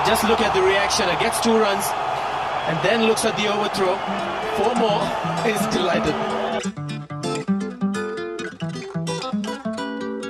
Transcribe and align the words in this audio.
But 0.00 0.08
just 0.08 0.24
look 0.24 0.40
at 0.40 0.54
the 0.54 0.62
reaction. 0.62 1.10
It 1.10 1.20
gets 1.20 1.40
two 1.40 1.58
runs 1.58 1.84
and 2.68 2.78
then 2.82 3.02
looks 3.06 3.26
at 3.26 3.36
the 3.36 3.48
overthrow. 3.54 3.96
Four 4.56 4.74
more. 4.76 5.02
He's 5.44 5.60
delighted. 5.74 6.14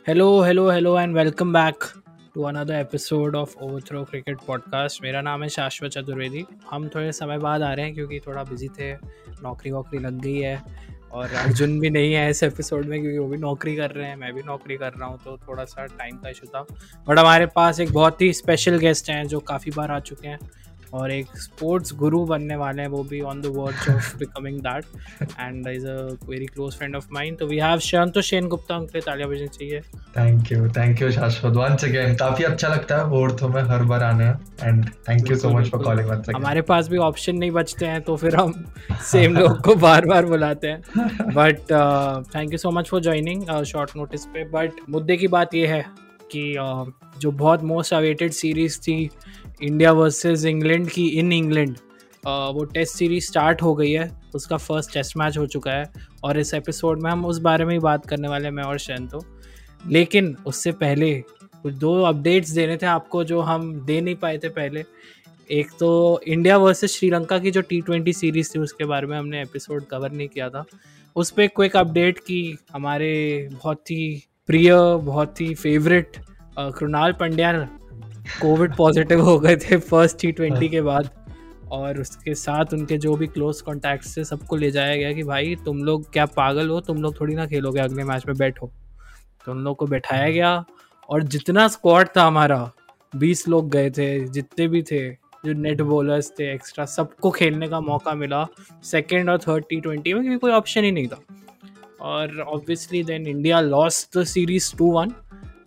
Hello, 0.05 0.43
hello, 0.43 0.71
hello, 0.71 0.97
and 0.97 1.15
welcome 1.15 1.53
back 1.53 1.87
to 2.35 2.47
another 2.47 2.75
episode 2.75 3.37
of 3.37 3.55
Overthrow 3.61 4.05
Cricket 4.07 4.43
Podcast. 4.49 5.03
मेरा 5.03 5.21
नाम 5.23 5.43
है 5.43 5.49
शाश्वत 5.59 5.91
चतुर्वेदी 5.99 6.45
हम 6.71 6.89
थोड़े 6.95 7.13
समय 7.23 7.39
बाद 7.47 7.63
आ 7.63 7.73
रहे 7.73 7.87
हैं 7.87 7.95
क्योंकि 7.95 8.21
थोड़ा 8.27 8.45
बिज़ी 8.51 8.69
थे 8.79 8.93
नौकरी 9.43 9.71
वोकरी 9.71 9.99
लग 9.99 10.21
गई 10.21 10.39
है 10.39 10.57
और 11.13 11.33
अर्जुन 11.35 11.79
भी 11.81 11.91
नहीं 11.91 12.13
है 12.13 12.29
इस 12.31 12.43
एपिसोड 12.43 12.87
में 12.87 13.01
क्योंकि 13.01 13.19
वो 13.19 13.27
भी 13.29 13.37
नौकरी 13.37 13.75
कर 13.77 13.91
रहे 13.91 14.07
हैं, 14.07 14.17
मैं 14.17 14.33
भी 14.35 14.43
नौकरी 14.43 14.77
कर 14.77 14.93
रहा 14.93 15.09
हूँ 15.09 15.19
तो 15.25 15.37
थोड़ा 15.49 15.65
सा 15.65 15.87
टाइम 15.87 16.17
का 16.17 16.29
इशू 16.29 16.47
था। 16.47 16.65
बट 17.09 17.19
हमारे 17.19 17.47
पास 17.47 17.81
एक 17.81 17.93
बहुत 17.93 18.23
ही 18.23 18.33
स्पेशल 18.33 18.79
गेस्ट 18.79 19.11
हैं 19.11 19.25
जो 19.25 19.41
काफ़ी 19.41 19.71
बार 19.71 19.91
आ 19.91 19.99
चुके 20.01 20.29
हैं। 20.29 20.39
और 20.95 21.13
एक 21.13 21.37
स्पोर्ट्स 21.39 21.93
गुरु 21.97 22.25
बनने 22.27 22.57
वाले 22.57 22.83
हैं 22.83 22.89
वो 22.89 23.03
भी 23.05 23.21
on 23.23 23.41
the 23.41 23.47
verge 23.57 23.89
of 23.91 24.17
becoming 24.19 24.59
that 24.61 24.85
and 25.23 25.69
is 25.69 25.87
a 25.87 25.97
very 26.29 26.47
close 26.47 26.77
friend 26.77 26.97
of 26.97 27.07
mind 27.13 27.39
तो 27.39 27.47
वी 27.47 27.59
हैव 27.59 27.79
शांतो 27.79 28.23
शेन 28.23 28.49
गुप्ता 28.49 28.77
उनके 28.77 29.01
तालियाँ 29.01 29.29
बजनी 29.31 29.49
चाहिए। 29.49 29.81
Thank 30.17 30.53
you 30.53 30.69
thank 30.77 31.03
you 31.03 31.11
Shashwat 31.13 31.57
once 31.57 31.85
again 31.85 32.15
काफ़ी 32.17 32.45
अच्छा 32.45 32.69
लगता 32.69 32.97
है 32.97 33.21
ओर्थो 33.21 33.49
में 33.49 33.63
हर 33.63 33.85
बार 33.85 34.03
आने। 34.03 34.29
And 34.63 34.85
thank 35.09 35.31
you 35.31 35.37
so 35.37 35.51
much 35.51 35.71
for 35.71 35.83
calling 35.85 36.09
once 36.09 36.29
again 36.29 36.37
हमारे 36.37 36.63
पास 36.73 36.89
भी 36.89 36.99
ऑप्शन 37.09 37.37
नहीं 37.37 37.51
बचते 37.51 37.87
हैं 37.87 38.01
तो 38.03 38.17
फिर 38.17 38.37
हम 38.37 38.53
सेम 39.11 39.37
लोग 39.37 39.61
को 39.65 39.75
बार 39.77 40.07
बार 40.07 40.27
बुलाते 40.27 40.69
हैं। 40.69 41.33
But 41.35 41.73
thank 42.35 42.53
you 42.53 42.59
so 42.59 42.71
much 42.71 42.89
for 42.89 43.01
joining 43.03 43.63
short 43.65 43.97
notice 43.97 44.25
पे। 44.27 44.45
बट 44.51 44.81
मुद्दे 44.91 45.17
की 45.17 45.29
बात 45.29 45.55
ये 45.55 45.67
है 45.67 45.85
कि 46.33 46.43
uh, 46.61 47.21
जो 47.21 47.31
बहुत 47.33 47.63
मोस्ट 47.65 47.95
अवेटेड 47.95 48.33
सीरीज़ 48.33 48.79
थी 48.81 49.11
इंडिया 49.63 49.91
वर्सेस 49.93 50.45
इंग्लैंड 50.45 50.89
की 50.91 51.07
इन 51.09 51.33
इंग्लैंड 51.33 51.77
वो 52.27 52.65
टेस्ट 52.65 52.95
सीरीज़ 52.97 53.27
स्टार्ट 53.27 53.63
हो 53.63 53.75
गई 53.75 53.91
है, 53.91 54.11
उसका 54.35 54.57
फ़र्स्ट 54.57 54.93
टेस्ट 54.95 55.17
मैच 55.17 55.37
हो 55.39 55.47
चुका 55.47 55.73
है 55.73 55.91
और 56.25 56.39
इस 56.39 56.53
एपिसोड 56.55 57.03
में 57.03 57.11
हम 57.11 57.25
उस 57.27 57.39
बारे 57.39 57.65
में 57.65 57.73
ही 57.73 57.79
बात 57.79 58.07
करने 58.07 58.29
वाले 58.29 58.45
हैं, 58.45 58.53
मैं 58.53 58.65
और 58.65 58.79
शैन 58.79 59.07
तो। 59.07 59.23
लेकिन 59.89 60.37
उससे 60.47 60.73
पहले 60.73 61.13
कुछ 61.63 61.75
दो 61.75 62.01
अपडेट्स 62.03 62.51
देने 62.51 62.77
थे 62.77 62.87
आपको 62.87 63.25
जो 63.25 63.41
हम 63.41 63.73
दे 63.87 64.01
नहीं 64.01 64.15
पाए 64.15 64.39
थे 64.39 64.49
पहले। 64.49 64.85
एक 65.51 65.71
तो 65.81 66.21
इंडिया 66.27 66.57
वर्सेस 66.57 66.97
श्रीलंका 66.97 67.39
की 67.39 67.51
जो 67.51 67.61
टी 67.61 67.81
ट्वेंटी 67.81 68.13
सीरीज़ 68.13 68.55
थी, 68.55 68.59
उसके 68.59 68.85
बारे 68.85 69.07
में 69.07 69.17
हमने 69.19 69.43
एपिसोड 69.43 69.85
कवर 69.85 70.13
नहीं 70.13 70.29
किया 70.29 70.49
था। 70.51 70.65
उस 71.17 71.31
पर 71.31 71.47
क्विक 71.47 71.77
अपडेट 71.77 72.19
की 72.19 72.57
हमारे 72.73 73.49
बहुत 73.53 73.91
ही 73.91 74.23
प्रिय, 74.49 74.73
बहुत 75.03 75.41
ही 75.41 75.55
favourite 75.55 76.17
Krunal 76.59 77.13
Pandya 77.13 77.53
Covid 78.41 78.75
positive 78.77 79.21
हो 79.21 79.39
गए 79.41 79.57
थे 79.57 79.77
फ़र्स्ट 79.77 80.21
टी 80.21 80.33
ट्वेंटी 80.33 80.69
के 80.69 80.81
बाद। 80.81 81.11
और 81.73 82.01
उसके 82.01 82.35
साथ 82.35 82.73
उनके 82.73 82.97
जो 82.99 83.15
भी 83.17 83.27
क्लोज 83.27 83.61
कॉन्टैक्ट 83.61 84.05
से 84.05 84.25
सबको 84.25 84.57
ले 84.57 84.71
जाया 84.71 84.97
गया 84.97 85.13
कि 85.13 85.23
भाई 85.23 85.57
तुम 85.65 85.83
लोग 85.85 86.13
क्या 86.13 86.27
पागल 86.27 86.69
हो? 86.69 86.81
तुम 86.81 87.03
लोग 87.03 87.21
थोड़ी 87.21 87.35
ना 87.35 87.47
खेलोगे 87.47 87.81
अगले 87.81 88.05
मैच 88.05 88.27
में 88.27 88.37
बैठो। 88.37 88.71
तो 89.47 89.53
उन 89.53 89.59
लोग 89.59 89.77
को 89.77 89.87
बैठाया 89.87 90.31
गया 90.31 90.65
और 91.09 91.23
जितना 91.23 91.69
स्क्वाड 91.69 92.09
था 92.17 92.25
हमारा 92.25 92.71
बीस 93.17 93.49
लोग 93.49 93.71
गए 93.71 93.91
थे 93.91 94.29
जितने 94.29 94.69
भी 94.69 94.83
थे 94.83 95.09
जो 95.47 95.53
नेट 95.53 95.81
बॉलर्स 95.81 96.33
थे 96.39 96.53
एक्स्ट्रा 96.55 96.85
सबको 96.85 97.31
खेलने 97.31 97.69
का 97.69 97.81
मौका 97.81 98.15
मिला। 98.15 98.47
सेकेंड 98.83 99.31
और 99.31 99.39
थर्ड 99.39 99.65
टी 99.71 99.81
ट्वेंटी 99.81 100.15
में 100.15 100.23
क्योंकि 100.23 100.39
कोई 100.39 100.53
ऑप्शन 100.53 100.85
ही 100.85 100.93
नहीं 100.93 101.09
था। 101.09 101.21
और 102.01 102.41
obviously 102.41 103.03
then 103.03 103.27
India 103.27 103.61
lost 103.61 104.19
the 104.19 104.25
series 104.25 104.77
two 104.77 104.93
one 104.93 105.13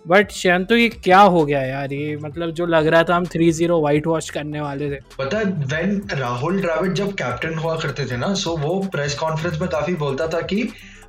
but 0.05 0.31
Shan 0.31 0.63
तो 0.65 0.75
ये 0.75 0.87
क्या 0.89 1.19
हो 1.19 1.43
गया 1.45 1.61
यार? 1.61 1.93
ये 1.93 2.15
मतलब 2.17 2.49
जो 2.51 2.65
लग 2.65 2.87
रहा 2.87 3.03
था 3.03 3.15
हम 3.15 3.25
थ्री 3.25 3.51
ज़ीरो 3.51 3.79
व्हाइट 3.81 4.07
वॉश 4.07 4.29
करने 4.29 4.61
वाले 4.61 4.89
थे। 4.91 4.99
पता 5.17 5.37
है 5.37 5.45
व्हेन 5.45 6.01
राहुल 6.11 6.59
द्रविड़ 6.61 6.93
जब 6.93 7.13
कैप्टन 7.13 7.53
हुआ 7.53 7.75
करते 7.75 8.05
थे 8.05 8.17
ना 8.17 8.33
सो 8.33 8.55
वो 8.57 8.79
प्रेस 8.91 9.15
कॉन्फ्रेंस 9.19 9.59
में 9.61 9.69
काफ़ी 9.69 9.93
बोलता 9.95 10.27
था 10.27 10.41
कि 10.41 10.63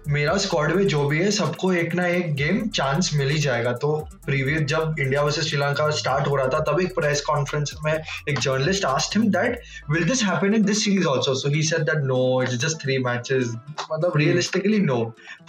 मेरा 0.09 0.37
स्क्वाड 0.37 0.73
में 0.73 0.87
जो 0.87 1.05
भी 1.09 1.19
है, 1.19 1.31
सबको 1.31 1.73
एक 1.73 1.95
ना 1.95 2.07
एक 2.07 2.35
गेम 2.35 2.61
चांस 2.69 3.11
मिल 3.15 3.29
ही 3.31 3.39
जाएगा। 3.39 3.73
तो 3.73 3.93
प्रीवियस 4.27 4.63
जब 4.63 4.97
इंडिया 5.01 5.23
वर्सेस 5.23 5.45
श्रीलंका 5.45 5.89
स्टार्ट 5.91 6.27
हो 6.29 6.37
रहा 6.37 6.49
था, 6.49 6.59
तब 6.61 6.81
एक 6.81 6.95
प्रेस 6.95 7.21
कॉन्फ्रेंस 7.21 7.73
में 7.85 7.93
एक 7.93 8.39
journalist 8.39 8.85
asked 8.85 9.19
him 9.19 9.31
that 9.33 9.61
will 9.91 10.05
this 10.05 10.23
happen 10.25 10.55
in 10.55 10.65
this 10.65 10.85
series 10.85 11.09
also 11.09 11.35
so 11.35 11.49
he 11.49 11.63
said 11.63 11.83
that 11.91 12.03
no 12.05 12.43
it's 12.43 12.57
just 12.65 12.83
three 12.83 12.99
matches 12.99 13.53
मतलब 13.93 14.13
realistically 14.17 14.79
no 14.81 14.99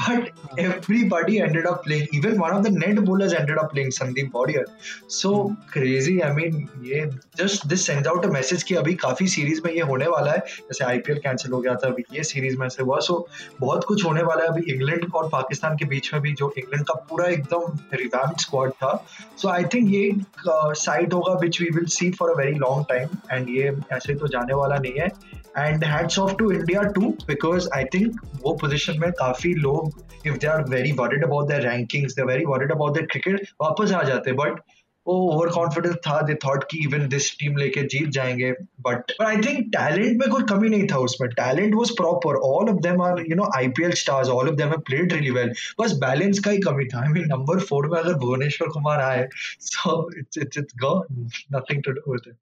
but 0.01 0.59
everybody 0.59 1.37
ended 1.37 1.67
up 1.67 1.81
playing 1.85 2.15
even 2.15 2.39
one 2.39 2.49
of 2.49 2.63
the 2.63 2.77
net 2.77 2.99
bowlers 2.99 3.33
ended 3.33 3.59
up 3.59 3.71
playing 3.71 3.91
Sandeep 3.91 4.31
बॉडियर 4.33 4.65
so 5.09 5.35
crazy 5.73 6.19
I 6.19 6.31
mean 6.31 6.67
ये 6.85 7.05
just 7.37 7.67
this 7.67 7.85
send 7.87 8.07
out 8.07 8.25
a 8.25 8.29
message 8.29 8.63
कि 8.63 8.75
अभी 8.75 8.93
काफ़ी 8.95 9.27
series 9.27 9.61
में 9.65 9.71
ये 9.73 9.81
होने 9.81 10.07
वाला 10.07 10.31
है। 10.31 10.37
जैसे 10.37 10.83
आईपीएल 10.85 11.17
कैंसिल 11.17 11.51
हो 11.51 11.59
गया 11.59 11.73
था, 11.75 11.87
अभी 11.87 12.03
ये 12.13 12.23
सीरीज़ 12.23 12.57
में 12.57 12.67
से 12.69 12.83
हुआ। 12.83 12.99
सो 12.99 13.27
बहुत 13.61 13.83
कुछ 13.83 14.05
होने 14.05 14.23
वाला 14.23 14.43
है। 14.43 14.44
अभी 14.45 14.71
इंग्लैंड 14.73 15.05
और 15.15 15.29
पाकिस्तान 15.29 15.75
के 15.77 15.85
बीच 15.85 16.13
में 16.13 16.21
भी 16.21 16.33
जो 16.33 16.53
इंग्लैंड 16.57 16.85
का 16.85 16.93
पूरा 17.09 17.27
एकदम 17.27 17.77
रिवैम्ड 17.93 18.39
स्क्वाड 18.41 18.71
था। 18.71 18.93
सो 19.37 19.49
आई 19.49 19.63
थिंक 19.73 19.91
ये 19.91 20.11
साइड 20.47 21.13
होगा 21.13 21.33
which 21.41 21.61
we 21.61 21.67
will 21.75 21.85
see 21.95 22.11
for 22.19 22.29
a 22.29 22.37
very 22.37 22.55
long 22.57 22.85
time 22.89 23.17
and 23.31 23.49
ये 23.49 23.75
ऐसे 23.93 24.15
तो 24.15 24.27
जाने 24.27 24.53
वाला 24.53 24.77
नहीं 24.77 24.99
है। 24.99 25.09
And 25.57 25.83
hats 25.83 26.19
off 26.19 26.33
to 26.35 26.51
India 26.51 26.81
too 26.95 27.09
because 27.27 27.69
I 27.75 27.83
think 27.93 28.21
वो 28.41 28.53
पोजिशन 28.61 28.99
में 28.99 29.11
काफ़ी 29.19 29.53
लोग 29.55 30.03
if 30.27 30.37
they 30.37 30.47
are 30.47 30.63
very 30.69 30.91
worried 30.99 31.23
about 31.25 31.47
their 31.47 31.67
rankings 31.67 32.15
they 32.15 32.23
very 32.23 32.45
worried 32.45 32.71
about 32.71 32.93
their 32.93 33.05
cricket 33.11 33.47
वापस 33.61 33.91
आ 33.91 34.01
जाते 34.03 34.31
बट 34.41 34.59
वो 35.07 35.15
ओवर 35.31 35.49
कॉन्फिडेंस 35.49 35.95
था 36.07 36.21
दे 36.21 36.33
थॉट 36.45 36.63
कि 36.71 36.77
इवन 36.83 37.07
दिस 37.07 37.31
टीम 37.39 37.57
लेके 37.57 37.81
जीत 37.87 38.09
जाएँगे 38.09 38.51
but 38.51 39.11
but 39.11 39.25
I 39.25 39.35
think 39.37 39.59
talent 39.75 40.17
में 40.19 40.29
कोई 40.29 40.43
कमी 40.49 40.69
नहीं 40.69 40.87
था 40.87 40.97
उसमें। 40.99 41.29
Talent 41.31 41.75
was 41.75 41.89
proper 41.97 42.35
all 42.45 42.69
of 42.69 42.81
them 42.83 43.01
are 43.01 43.23
you 43.29 43.35
know 43.35 43.49
IPL 43.55 43.91
stars 44.01 44.29
all 44.29 44.49
of 44.49 44.55
them 44.55 44.67
have 44.67 44.81
played 44.87 45.13
really 45.13 45.31
well 45.31 45.51
बस 45.81 45.93
बैलेंस 46.03 46.39
का 46.39 46.51
ही 46.51 46.57
कमी 46.61 46.85
था। 46.85 47.01
आई 47.01 47.13
मीन 47.13 47.27
नंबर 47.27 47.59
4 47.65 47.91
में 47.91 47.99
अगर 47.99 48.13
भुवनेश्वर 48.23 48.69
कुमार 48.69 49.01
आए 49.01 49.27
so 49.61 49.99
it's 50.17 50.37
it's 50.37 50.57
it's 50.57 50.73
gone 50.81 51.29
nothing 51.55 51.83
to 51.83 51.91
do 51.91 52.11
with 52.11 52.35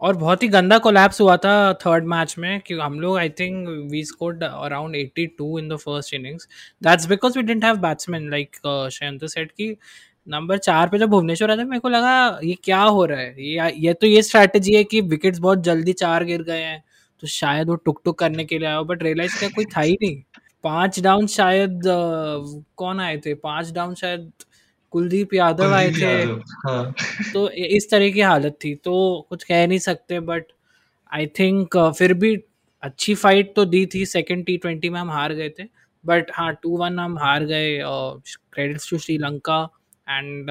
और 0.00 0.16
बहुत 0.16 0.42
ही 0.42 0.48
गंदा 0.48 0.76
कोलैप्स 0.78 1.20
हुआ 1.20 1.36
था 1.36 1.52
थर्ड 1.74 2.04
मैच 2.06 2.34
में, 2.38 2.60
कि 2.60 2.74
हम 2.74 2.98
लोग 3.00 3.16
I 3.18 3.28
think 3.38 3.68
we 3.92 4.02
scored 4.04 4.42
around 4.44 4.96
82 4.96 5.58
in 5.58 5.68
the 5.68 5.76
first 5.76 6.14
innings 6.14 6.48
that's 6.82 7.06
because 7.06 7.38
we 7.38 7.42
didn't 7.42 7.64
have 7.64 7.76
batsman 7.76 8.30
like 8.30 8.56
शयंत 8.92 9.24
सेट 9.24 9.50
की 9.50 9.70
नंबर 10.28 10.58
चार 10.58 10.88
पे 10.88 10.98
जब 10.98 11.08
भुवनेश्वर 11.10 11.50
आया 11.50 11.58
था 11.58 11.64
मेरे 11.64 11.80
को 11.80 11.88
लगा 11.88 12.38
ये 12.44 12.54
क्या 12.64 12.80
हो 12.80 13.04
रहा 13.04 13.20
है? 13.20 13.34
ये 13.44 13.70
ये 13.78 13.92
तो 13.94 14.06
ये 14.06 14.22
स्ट्रैटेजी 14.22 14.74
है 14.74 14.82
कि 14.84 15.00
विकेट्स 15.00 15.38
बहुत 15.38 15.62
जल्दी 15.64 15.92
चार 15.94 16.24
गिर 16.24 16.42
गए 16.42 16.62
हैं 16.62 16.82
तो 17.22 17.26
शायद 17.26 17.68
वो 17.68 17.74
टुक 17.76 18.00
टुक 18.04 18.18
करने 18.18 18.44
के 18.44 18.58
लिए 18.58 18.68
आया 18.68 18.82
बट 18.82 19.02
रियलाइज़ 19.02 19.38
किया 19.38 19.50
कोई 19.54 19.64
था 19.76 19.80
ही 19.80 19.96
नहीं। 20.02 20.22
पाँच 20.64 21.00
डाउन 21.00 21.26
शायद 21.26 21.80
कौन 22.76 23.00
आए 23.00 23.16
थे? 23.26 23.34
पाँच 23.34 23.70
डाउन 23.72 23.94
शायद 23.94 24.30
कुलदीप 24.92 25.34
यादव 25.34 25.74
आए 25.74 25.90
थे। 25.92 26.12
हाँ. 26.66 26.92
तो 27.32 27.48
इस 27.50 27.90
तरह 27.90 28.10
की 28.10 28.20
हालत 28.20 28.58
थी 28.64 28.74
तो 28.74 29.26
कुछ 29.28 29.44
कह 29.44 29.66
नहीं 29.66 29.78
सकते 29.78 30.20
बट 30.20 30.44
आई 31.12 31.26
थिंक 31.38 31.76
फिर 31.98 32.14
भी 32.14 32.34
अच्छी 32.82 33.14
फाइट 33.14 33.54
तो 33.56 33.64
दी 33.64 33.84
थी 33.94 34.04
सेकेंड 34.06 34.44
टी 34.46 34.56
ट्वेंटी 34.56 34.88
में 34.88 35.00
हम 35.00 35.10
हार 35.10 35.32
गए 35.34 35.48
थे 35.48 35.64
बट 36.04 36.30
हाँ 36.34 36.52
टू 36.62 36.76
वन 36.76 36.98
हम 36.98 37.18
हार 37.18 37.44
गए 37.44 37.78
और 37.80 38.20
credits 38.52 38.90
to 38.90 38.98
Sri Lanka 38.98 39.58
and 40.08 40.50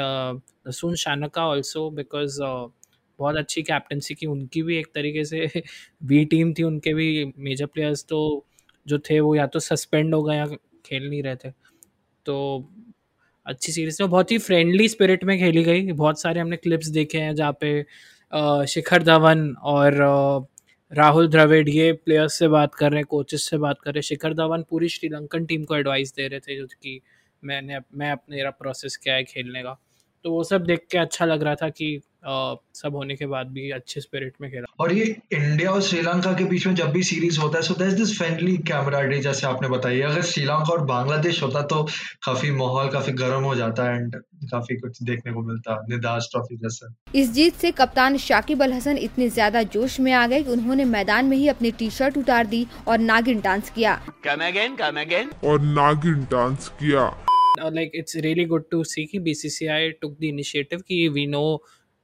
soon 0.72 0.96
Shanaka 0.98 1.46
also 1.48 1.90
because 1.92 2.40
बहुत 3.20 3.36
अच्छी 3.38 3.62
कैप्टनसी 3.64 4.16
की, 4.16 4.26
उनकी 4.26 4.62
भी 4.64 4.78
एक 4.78 4.88
तरीके 4.96 5.24
से 5.26 5.48
बी 6.04 6.24
टीम 6.26 6.54
थी, 6.54 6.64
उनके 6.64 6.94
भी 6.94 7.34
मेजर 7.40 7.66
प्लेयर्स 7.68 8.06
तो 8.10 8.20
जो 8.86 9.00
थे 9.10 9.20
वो 9.20 9.36
या 9.36 9.46
तो 9.48 9.60
सस्पेंड 9.60 10.14
हो 10.16 10.24
गए 10.24 10.36
या 10.38 10.46
खेल 10.86 11.10
नहीं 11.10 11.24
रहे 11.24 11.36
थे। 11.36 11.52
तो 12.26 12.38
अच्छी 13.46 13.72
सीरीज़ 13.72 14.02
थी 14.02 14.08
बहुत 14.08 14.32
ही 14.32 14.38
फ्रेंडली 14.40 14.88
स्पिरिट 14.90 15.24
में 15.26 15.38
खेली 15.40 15.64
गई। 15.64 15.92
बहुत 15.94 16.22
सारे 16.22 16.40
हमने 16.42 16.58
क्लिप्स 16.58 16.88
देखे 16.92 17.18
हैं 17.20 17.36
जहाँ 17.36 17.58
पे 17.62 17.72
शिखर 18.68 19.04
धवन 19.04 19.50
और 19.66 19.96
राहुल 20.92 21.28
द्रविड़ 21.28 21.68
ये 21.70 21.92
प्लेयर्स 21.96 22.34
से 22.40 22.48
बात 22.48 22.76
कर 22.76 22.92
रहे 22.92 23.00
हैं 23.00 23.06
कोचेस 23.10 23.50
से 23.50 23.58
बात 23.58 23.80
कर 23.82 23.92
रहे 23.92 24.00
हैं। 24.00 24.04
शिखर 24.04 24.34
धवन 24.34 24.64
पूरी 24.70 24.90
श्रीलंकन 24.90 25.46
टीम 25.46 25.64
को 25.64 25.76
एडवाइस 25.76 26.14
दे 26.16 26.28
रहे 26.28 26.40
थे, 26.40 26.58
जो 26.58 26.66
कि 26.68 27.02
मैंने 27.44 27.80
मैं 27.94 28.16
मेरा 28.30 28.50
प्रोसेस 28.52 28.98
क्या 28.98 29.16
है 29.16 29.24
खेलने 29.24 29.64
का। 29.64 29.78
तो 30.26 30.32
वो 30.32 30.44
सब 30.44 30.66
देख 30.66 30.86
के 30.92 30.98
अच्छा 30.98 31.26
लग 31.26 31.44
रहा 31.44 31.56
था 31.56 31.70
कि 31.70 32.00
आ, 32.28 32.56
सब 32.76 32.96
होने 32.96 33.16
के 33.16 33.26
बाद 33.26 33.48
भी 33.48 33.70
अच्छे 33.72 34.02
स्पिरिट 34.02 34.34
में 34.42 34.50
खेला। 34.52 34.66
और 34.80 34.94
ये 34.94 35.04
इंडिया 35.34 35.72
और 35.72 35.82
श्रीलंका 35.82 36.32
के 36.34 36.44
बीच 36.44 36.66
में 36.68 36.74
जब 36.76 36.90
भी 36.92 37.04
सीरीज़ 37.04 37.40
होता 37.40 37.58
है 37.58 37.64
so 37.64 37.74
that 37.74 37.94
this 37.94 38.18
friendly 38.18 38.56
camaraderie 38.68 39.20
जैसे 39.22 39.46
आपने 39.48 39.68
बताई। 39.70 40.02
अगर 40.02 40.22
श्रीलंका 40.24 40.74
और 40.74 40.82
बांग्लादेश 40.86 41.42
होता 41.44 41.62
तो 41.64 41.82
काफ़ी 42.26 42.52
माहौल 42.52 42.90
काफ़ी 42.92 43.14
गर्म 43.14 43.44
हो 43.44 43.54
जाता 43.56 43.84
है 43.90 43.96
एंड 43.96 44.16
काफ़ी 44.52 44.76
कुछ 44.76 45.02
देखने 45.04 45.34
को 45.34 45.42
मिलता 45.42 45.76
निदास 45.90 46.28
ट्रॉफी 46.32 46.58
जैसा। 46.58 46.94
इस 47.16 47.32
जीत 47.34 47.56
से 47.56 47.72
कप्तान 47.74 48.18
शाकिब 48.18 48.64
अल 48.64 48.74
हसन 48.74 48.98
इतने 49.00 49.30
ज़्यादा 49.30 49.64
जोश 49.76 50.00
में 50.00 50.12
आ 50.14 50.26
गए 50.28 50.42
कि 50.44 50.52
उन्होंने 50.52 50.86
मैदान 50.88 51.26
में 51.26 51.38
ही 51.38 51.48
अपनी 51.48 51.72
टी 51.74 51.90
शर्ट 51.92 52.18
उतार 52.18 52.48
दी 52.48 52.66
और 52.88 53.00
नागिन 53.00 53.40
डांस 53.42 53.70
किया। 53.70 53.96
कम 54.26 54.46
अगेन 54.48 54.76
कम 54.76 55.00
अगेन 55.02 55.32
और 55.46 55.62
नागिन 55.62 56.24
डांस 56.32 56.70
किया। 56.80 57.08
Uh, 57.60 57.72
like 57.72 57.92
it's 57.94 58.16
really 58.16 58.46
good 58.46 58.70
to 58.72 58.84
see 58.84 59.06
कि 59.08 59.20
BCCI 59.20 59.82
took 60.02 60.18
the 60.20 60.30
initiative 60.30 60.82
कि 60.88 61.10
we 61.18 61.28
know 61.34 61.60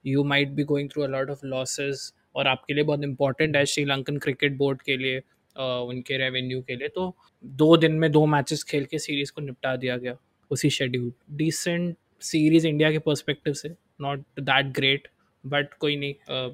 you 0.06 0.24
might 0.24 0.50
be 0.50 0.64
going 0.64 0.90
through 0.90 1.04
a lot 1.04 1.30
of 1.30 1.46
losses 1.46 2.00
और 2.36 2.48
आपके 2.48 2.74
लिए 2.74 2.84
बहुत 2.84 3.04
इंपॉर्टेंट 3.04 3.56
है 3.56 3.66
श्रीलंकन 3.66 4.18
क्रिकेट 4.18 4.58
बोर्ड 4.58 4.82
के 4.82 4.98
लिए 4.98 5.20
उनके 5.58 6.18
रेवेन्यू 6.18 6.62
के 6.62 6.76
लिए। 6.76 6.88
तो 6.88 7.16
दो 7.44 7.76
दिन 7.78 7.94
में 8.00 8.12
दो 8.12 8.26
मैचेस 8.26 8.64
खेल 8.64 8.86
के 8.86 9.00
सीरीज़ 9.00 9.32
को 9.32 9.42
निपटा 9.42 9.76
दिया 9.76 9.98
गया 9.98 10.16
उसी 10.52 10.70
शेड्यूल 10.70 11.12
डिसेंट 11.38 11.96
सीरीज़ 12.22 12.68
इंडिया 12.68 12.92
के 12.92 13.00
पर्सपेक्टिव 13.00 13.54
से 13.54 13.70
नॉट 14.02 14.26
दैट 14.40 14.74
ग्रेट 14.76 15.08
बट 15.44 15.74
कोई 15.74 15.96
नहीं 15.96 16.54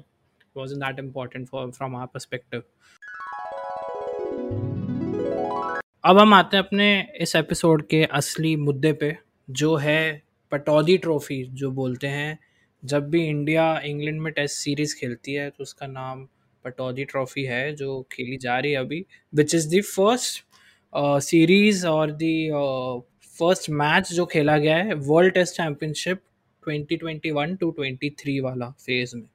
was 0.56 0.74
that 0.74 0.98
important 0.98 1.48
for 1.48 1.70
from 1.70 1.96
our 1.96 2.06
perspective 2.06 2.62
अब 6.04 6.18
हम 6.18 6.32
आते 6.34 6.56
हैं 6.56 6.64
अपने 6.64 6.84
इस 7.20 7.34
एपिसोड 7.36 7.82
के 7.88 8.02
असली 8.12 8.54
मुद्दे 8.56 8.92
पे, 8.92 9.16
जो 9.50 9.74
है 9.76 10.22
पटौदी 10.52 10.96
ट्रॉफी, 10.98 11.42
जो 11.44 11.70
बोलते 11.70 12.06
हैं, 12.06 12.38
जब 12.82 13.08
भी 13.10 13.24
इंडिया 13.26 13.64
इंग्लैंड 13.84 14.20
में 14.20 14.32
टेस्ट 14.32 14.56
सीरीज़ 14.56 14.94
खेलती 15.00 15.32
है 15.32 15.48
तो 15.50 15.62
उसका 15.62 15.86
नाम 15.86 16.24
पटौदी 16.64 17.04
ट्रॉफी 17.04 17.44
है, 17.44 17.74
जो 17.74 18.00
खेली 18.12 18.36
जा 18.36 18.58
रही 18.58 18.72
है 18.72 18.78
अभी 18.78 19.04
which 19.34 19.54
is 19.54 19.68
the 19.68 19.80
first 19.80 20.44
series 21.24 21.86
और 21.86 22.12
दी 22.12 22.50
फ़र्स्ट 23.38 23.70
मैच 23.72 24.12
जो 24.12 24.26
खेला 24.26 24.56
गया 24.58 24.76
है 24.76 24.94
वर्ल्ड 24.94 25.34
टेस्ट 25.34 25.56
चैम्पियनशिप 25.56 26.22
2021 26.62 27.56
टू 27.60 27.74
23 27.80 28.40
वाला 28.42 28.70
फ़ेज़ 28.80 29.16
में, 29.16 29.28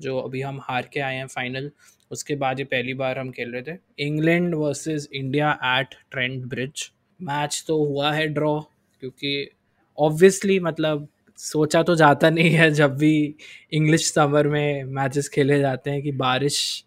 जो 0.00 0.18
अभी 0.18 0.40
हम 0.40 0.60
हार 0.62 0.88
के 0.92 1.00
आए 1.00 1.16
हैं 1.16 1.26
फाइनल 1.28 1.70
उसके 2.10 2.34
बाद 2.36 2.58
ये 2.58 2.64
पहली 2.64 2.94
बार 2.94 3.18
हम 3.18 3.30
खेल 3.30 3.52
रहे 3.52 3.62
थे। 3.62 3.78
England 3.98 4.54
versus 4.54 5.08
India 5.12 5.50
at 5.64 5.94
Trent 6.10 6.44
Bridge. 6.46 6.90
Match 7.20 7.64
तो 7.68 7.84
हुआ 7.84 8.12
है 8.12 8.26
ड्रॉ, 8.28 8.60
क्योंकि 8.60 9.50
ऑब्वियसली 9.98 10.58
मतलब 10.60 11.08
सोचा 11.38 11.82
तो 11.82 11.94
जाता 11.96 12.30
नहीं 12.30 12.50
है 12.50 12.70
जब 12.70 12.96
भी 12.96 13.34
इंग्लिश 13.72 14.12
समर 14.12 14.48
में 14.48 14.84
मैचेस 14.84 15.28
खेले 15.28 15.58
जाते 15.60 15.90
हैं 15.90 16.02
कि 16.02 16.12
बारिश, 16.12 16.84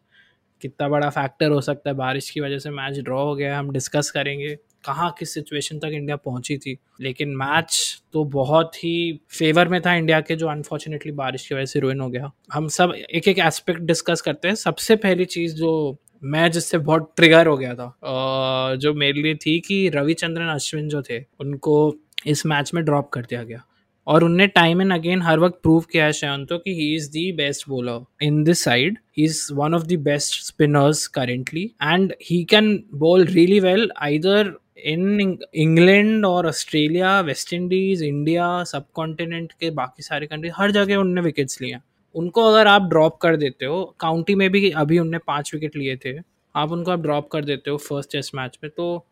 कितना 0.61 0.87
बड़ा 0.89 1.09
फैक्टर 1.09 1.51
हो 1.51 1.61
सकता 1.61 1.89
है 1.89 1.95
बारिश 1.95 2.29
की 2.29 2.39
वजह 2.39 2.59
से 2.59 2.69
मैच 2.69 2.99
ड्रॉ 2.99 3.23
हो 3.23 3.35
गया 3.35 3.57
हम 3.59 3.71
डिस्कस 3.71 4.11
करेंगे। 4.11 4.57
कहाँ 4.85 5.13
किस 5.19 5.33
सिचुएशन 5.33 5.79
तक 5.79 5.91
इंडिया 5.93 6.15
पहुँची 6.17 6.57
थी। 6.57 6.77
लेकिन 7.01 7.35
मैच 7.37 8.01
तो 8.13 8.23
बहुत 8.33 8.75
ही 8.75 9.19
फेवर 9.31 9.67
में 9.67 9.79
था 9.81 9.93
इंडिया 9.95 10.19
के, 10.21 10.35
जो 10.35 10.47
अनफॉर्चुनेटली 10.47 11.11
बारिश 11.13 11.47
की 11.47 11.55
वजह 11.55 11.65
से 11.65 11.79
रुइन 11.79 11.99
हो 11.99 12.09
गया। 12.09 12.31
हम 12.53 12.67
सब 12.69 12.93
एक 13.09 13.27
एक 13.27 13.39
एस्पेक्ट 13.39 13.81
डिस्कस 13.81 14.21
करते 14.21 14.47
हैं। 14.47 14.55
सबसे 14.55 14.95
पहली 14.97 15.25
चीज़ 15.27 15.55
जो 15.55 15.97
मैं, 16.23 16.49
जिससे 16.51 16.77
बहुत 16.79 17.11
ट्रिगर 17.15 17.47
हो 17.47 17.57
गया 17.57 17.73
था 17.75 18.75
जो 18.75 18.93
मेरे 18.93 19.21
लिए 19.21 19.35
थी 19.35 19.59
कि 19.59 19.87
रविचंद्रन 19.95 20.47
अश्विन 20.49 20.87
जो 20.89 21.01
थे, 21.01 21.19
उनको 21.39 21.95
इस 22.27 22.45
मैच 22.45 22.71
में 22.73 22.83
ड्रॉप 22.85 23.09
कर 23.13 23.21
दिया 23.21 23.43
गया। 23.43 23.63
और 24.07 24.23
उनने 24.23 24.45
टाइम 24.47 24.81
एंड 24.81 24.93
अगेन 24.93 25.21
हर 25.21 25.39
वक्त 25.39 25.59
प्रूव 25.63 25.83
किया 25.91 26.05
है 26.05 26.13
शयंतो 26.13 26.57
कि 26.57 26.73
he 26.75 26.93
is 26.95 27.09
the 27.11 27.31
best 27.31 27.67
bowler 27.69 28.25
in 28.25 28.43
this 28.43 28.63
side 28.63 28.97
he 29.17 29.23
is 29.23 29.47
one 29.53 29.73
of 29.73 29.83
the 29.83 29.99
best 30.03 30.41
spinners 30.43 31.05
currently 31.07 31.63
and 31.83 32.13
he 32.23 32.43
can 32.43 32.83
bowl 32.93 33.25
really 33.25 33.59
well 33.59 33.89
either 34.01 34.53
in 34.77 35.37
England 35.55 36.25
और 36.25 36.47
Australia, 36.47 37.19
West 37.21 37.53
Indies, 37.53 38.03
India 38.03 38.63
subcontinent 38.93 39.51
के 39.59 39.69
बाकी 39.71 40.03
सारे 40.03 40.27
country 40.27 40.49
हर 40.57 40.71
जगह 40.71 40.95
उनने 40.97 41.21
wickets 41.21 41.61
लिए। 41.61 41.77
उनको 42.15 42.43
अगर 42.43 42.67
आप 42.67 42.89
ड्रॉप 42.89 43.17
कर 43.21 43.35
देते 43.37 43.65
हो 43.65 43.83
काउंटी 43.99 44.35
में 44.35 44.49
भी 44.51 44.69
अभी 44.71 44.99
उनने 44.99 45.17
पाँच 45.27 45.51
विकेट 45.53 45.75
लिए 45.75 45.95
थे, 45.95 46.17
आप 46.55 46.71
उनको 46.71 46.91
आप 46.91 47.01
ड्रॉप 47.01 47.29
कर 47.31 47.45
देते 47.45 47.71
हो 47.71 47.77
फ़र्स्ट 47.79 48.11
टेस्ट 48.11 48.35
मैच 48.35 48.57
में 48.63 48.69
तो 48.77 49.05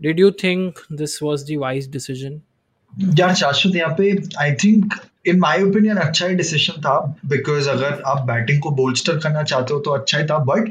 did 0.00 0.20
you 0.20 0.30
think 0.42 0.78
this 0.92 1.22
was 1.22 1.44
the 1.46 1.56
wise 1.56 1.90
decision 1.92 2.40
यार, 3.18 3.34
शाश्वत, 3.34 3.74
यहाँ 3.76 3.94
पे 3.98 4.10
I 4.40 4.52
think 4.54 4.94
in 5.28 5.38
my 5.38 5.62
opinion 5.62 5.96
अच्छा 5.98 6.26
ही 6.26 6.34
डिसीज़न 6.34 6.80
था 6.82 6.98
बिकॉज़ 7.26 7.68
अगर 7.70 8.00
आप 8.06 8.22
बैटिंग 8.26 8.60
को 8.62 8.70
बोल्स्टर 8.76 9.18
करना 9.18 9.42
चाहते 9.42 9.74
हो 9.74 9.80
तो 9.80 9.90
अच्छा 9.92 10.18
ही 10.18 10.24
था 10.26 10.38
बट 10.44 10.70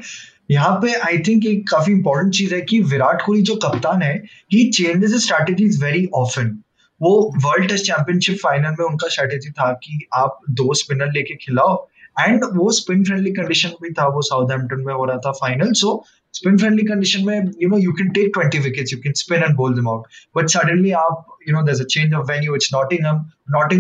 यहाँ 0.52 0.76
पे 0.76 0.94
आई 0.94 1.18
थिंक 1.18 1.46
एक 1.46 1.70
काफ़ी 1.70 1.94
इंपॉर्टेंट 1.94 2.34
चीज़ 2.34 2.56
है 2.56 2.62
कि 2.62 2.80
विराट 2.80 3.22
कोहली 3.22 3.42
जो 3.42 3.56
कप्तान 3.56 4.02
है 4.02 4.24
he 4.54 4.70
changes 4.70 5.24
strategy 5.24 5.66
very 5.86 6.06
often 6.16 6.62
वो 7.02 7.32
वर्ल्ड 7.46 7.70
टेस्ट 7.70 7.86
चैंपियनशिप 7.86 8.36
फाइनल 8.36 8.76
में 8.80 8.86
उनका 8.86 9.08
स्ट्रैटेजी 9.08 9.52
था 9.52 9.74
कि 9.74 10.08
आप 10.14 10.40
दो 10.50 10.74
स्पिनर 10.74 11.12
लेके 11.12 11.36
खिलाओ 11.36 11.90
एंड 12.20 12.44
वो 12.44 12.72
स्पिन 12.72 13.04
फ्रेंडली 13.04 13.32
कंडीशन 13.32 13.70
में 13.82 13.94
था, 13.94 14.08
वो 14.08 14.22
साउथ 14.22 14.52
हेम्पटन 14.52 14.84
में 14.88 14.94
हो 14.94 15.06
रहा 15.06 15.18
था 15.18 15.32
final 15.32 15.72
so 15.72 16.06
spin 16.34 16.58
friendly 16.58 16.84
condition 16.84 17.26
में 17.26 17.52
you 17.64 17.70
know 17.70 17.78
you 17.78 17.92
can 17.92 18.10
take 18.10 18.32
twenty 18.34 18.60
wickets 18.60 18.94
you 18.94 19.00
can 19.00 19.14
spin 19.14 19.44
and 19.44 19.56
bowl 19.56 19.76
them 19.76 19.90
out 19.90 20.08
but 20.38 20.48
suddenly 20.48 20.92
आप 20.92 21.38
यू 21.50 21.56
नो 21.56 21.62
अ 21.62 21.84
चेंज 21.84 22.14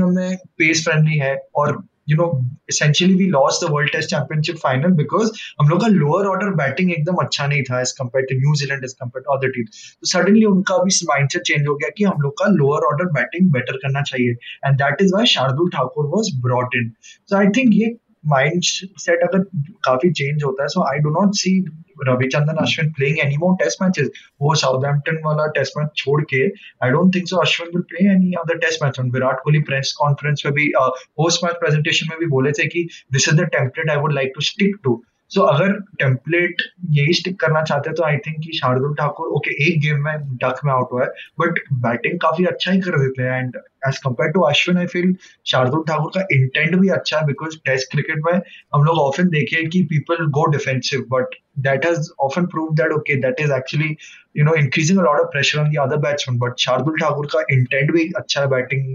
में 0.02 0.38
पेस 0.38 0.84
फ्रेंडली 0.84 1.18
है 1.18 1.42
और 1.56 1.84
you 2.08 2.18
know 2.18 2.28
essentially 2.70 3.14
we 3.16 3.28
lost 3.30 3.60
the 3.64 3.70
world 3.72 3.92
test 3.92 4.10
championship 4.10 4.58
final 4.64 4.92
because 5.02 5.32
हम 5.62 5.70
लोग 5.70 5.82
का 5.82 5.88
lower 5.88 6.28
order 6.28 6.50
batting 6.56 6.92
एकदम 6.92 7.24
अच्छा 7.24 7.48
नहीं 7.48 7.64
था 7.70 7.80
as 7.82 7.92
compare 8.00 8.26
to 8.32 8.38
New Zealand 8.40 8.84
as 8.84 8.94
compare 9.02 9.24
to 9.24 9.36
other 9.38 9.52
team 9.56 9.66
तो 9.66 10.08
सडनली 10.08 10.46
उनका 10.46 10.78
भी 10.84 10.98
माइंड 11.10 11.30
सेट 11.30 11.42
चेंज 11.48 11.68
हो 11.68 11.76
गया 11.76 11.90
कि 11.98 12.04
हम 12.04 12.22
लोग 12.22 12.34
का 12.40 12.48
लोअर 12.54 12.88
ऑर्डर 12.88 13.12
बैटिंग 13.14 13.52
बेटर 13.54 13.78
करना 13.84 14.02
चाहिए. 14.02 14.32
And 14.66 14.76
that 14.82 15.02
is 15.02 15.14
why 15.16 15.26
Shardul 15.36 15.70
Thakur 15.76 16.06
was 16.16 16.36
brought 16.42 16.76
in 16.76 16.92
so 17.30 17.38
I 17.38 17.48
think 17.58 17.74
ये 17.74 17.96
माइंड 18.28 18.62
सेट 19.00 19.24
अगर 19.24 19.44
काफ़ी 19.86 20.12
चेंज 20.12 20.44
होता 20.44 20.64
है 20.64 20.68
so 20.68 20.84
I 20.84 21.00
do 21.00 21.10
not 21.20 21.36
see 21.36 21.60
Ravichandran 22.04 22.58
Ashwin 22.58 22.92
playing 22.92 23.20
any 23.20 23.38
more 23.38 23.56
test 23.56 23.82
matches 23.82 24.10
वो 24.42 24.54
Southampton 24.56 25.20
वाला 25.26 25.46
test 25.52 25.78
match 25.78 25.90
छोड़ 25.98 26.22
के 26.34 26.44
I 26.86 26.92
don't 26.92 27.16
think 27.16 27.28
so 27.28 27.38
Ashwin 27.38 27.70
will 27.76 27.82
play 27.92 28.10
any 28.14 28.34
other 28.40 28.58
test 28.58 28.84
match 28.84 29.00
Virat 29.16 29.40
Kohli 29.44 29.60
press 29.70 29.94
conference 29.98 30.44
में 30.46 30.54
भी 30.54 30.72
post 30.78 31.44
match 31.46 31.56
presentation 31.60 32.08
में 32.10 32.20
भी 32.20 32.28
बोले 32.28 32.52
थे 32.52 32.68
कि 32.68 32.88
this 33.14 33.30
is 33.30 33.36
the 33.36 33.46
template 33.58 33.90
I 33.90 33.98
would 33.98 34.14
like 34.14 34.32
to 34.36 34.42
stick 34.46 34.76
to 34.84 35.02
so 35.32 35.42
so, 35.42 35.48
अगर 35.50 35.72
टेम्पलेट 36.00 36.62
यही 36.92 37.14
stick 37.14 37.40
करना 37.40 37.62
चाहते 37.64 37.90
हैं 37.90 37.96
तो 37.96 38.04
I 38.04 38.18
think 38.26 38.44
Shardul 38.56 38.94
Thakur 38.96 39.28
okay 39.38 39.52
एक 39.68 39.80
गेम 39.82 40.04
में 40.04 40.36
डक 40.44 40.60
में 40.66 40.72
आउट 40.74 40.92
हुआ 40.92 41.04
है 41.04 41.08
बट 41.40 41.60
बैटिंग 41.82 42.20
काफ़ी 42.20 42.46
अच्छा 42.46 42.72
ही 42.72 42.80
कर 42.82 42.98
देते 43.00 43.24
हैं 43.24 43.40
and 43.40 43.56
as 43.88 43.98
compare 43.98 44.32
to 44.32 44.42
Ashwin 44.44 44.78
I 44.78 44.86
feel 44.88 45.16
Shardul 45.46 45.84
Thakur 45.88 46.12
का 46.16 46.26
इंटेंट 46.32 46.76
भी 46.76 46.90
अच्छा 46.90 47.20
है 47.20 47.26
बिकॉज़ 47.26 47.58
टेस्ट 47.66 47.92
क्रिकेट 47.92 48.22
में 48.26 48.34
हम 48.76 48.84
लोग 48.84 49.00
ऑफन 49.00 49.30
देखे 49.30 49.64
कि 49.68 49.82
people 49.90 50.26
go 50.32 50.46
defensive 50.52 51.06
but 51.12 51.36
that 51.60 51.86
has 51.86 52.10
often 52.22 52.46
prove 52.48 52.76
that 52.76 52.92
okay 52.92 53.16
that 53.22 53.42
is 53.42 53.54
actually 53.54 53.96
you 54.38 54.46
know 54.46 54.54
increasing 54.58 55.00
lot 55.00 55.20
of 55.20 55.28
pressure 55.32 55.60
on 55.60 55.74
other 55.82 55.98
batsman 56.04 56.38
but 56.40 56.60
Shardul 56.60 57.00
Thakur 57.00 57.26
का 57.34 57.42
इंटेंट 57.52 57.92
भी 57.92 58.10
अच्छा 58.18 58.42
है 58.42 58.48
बैटिंग 58.50 58.86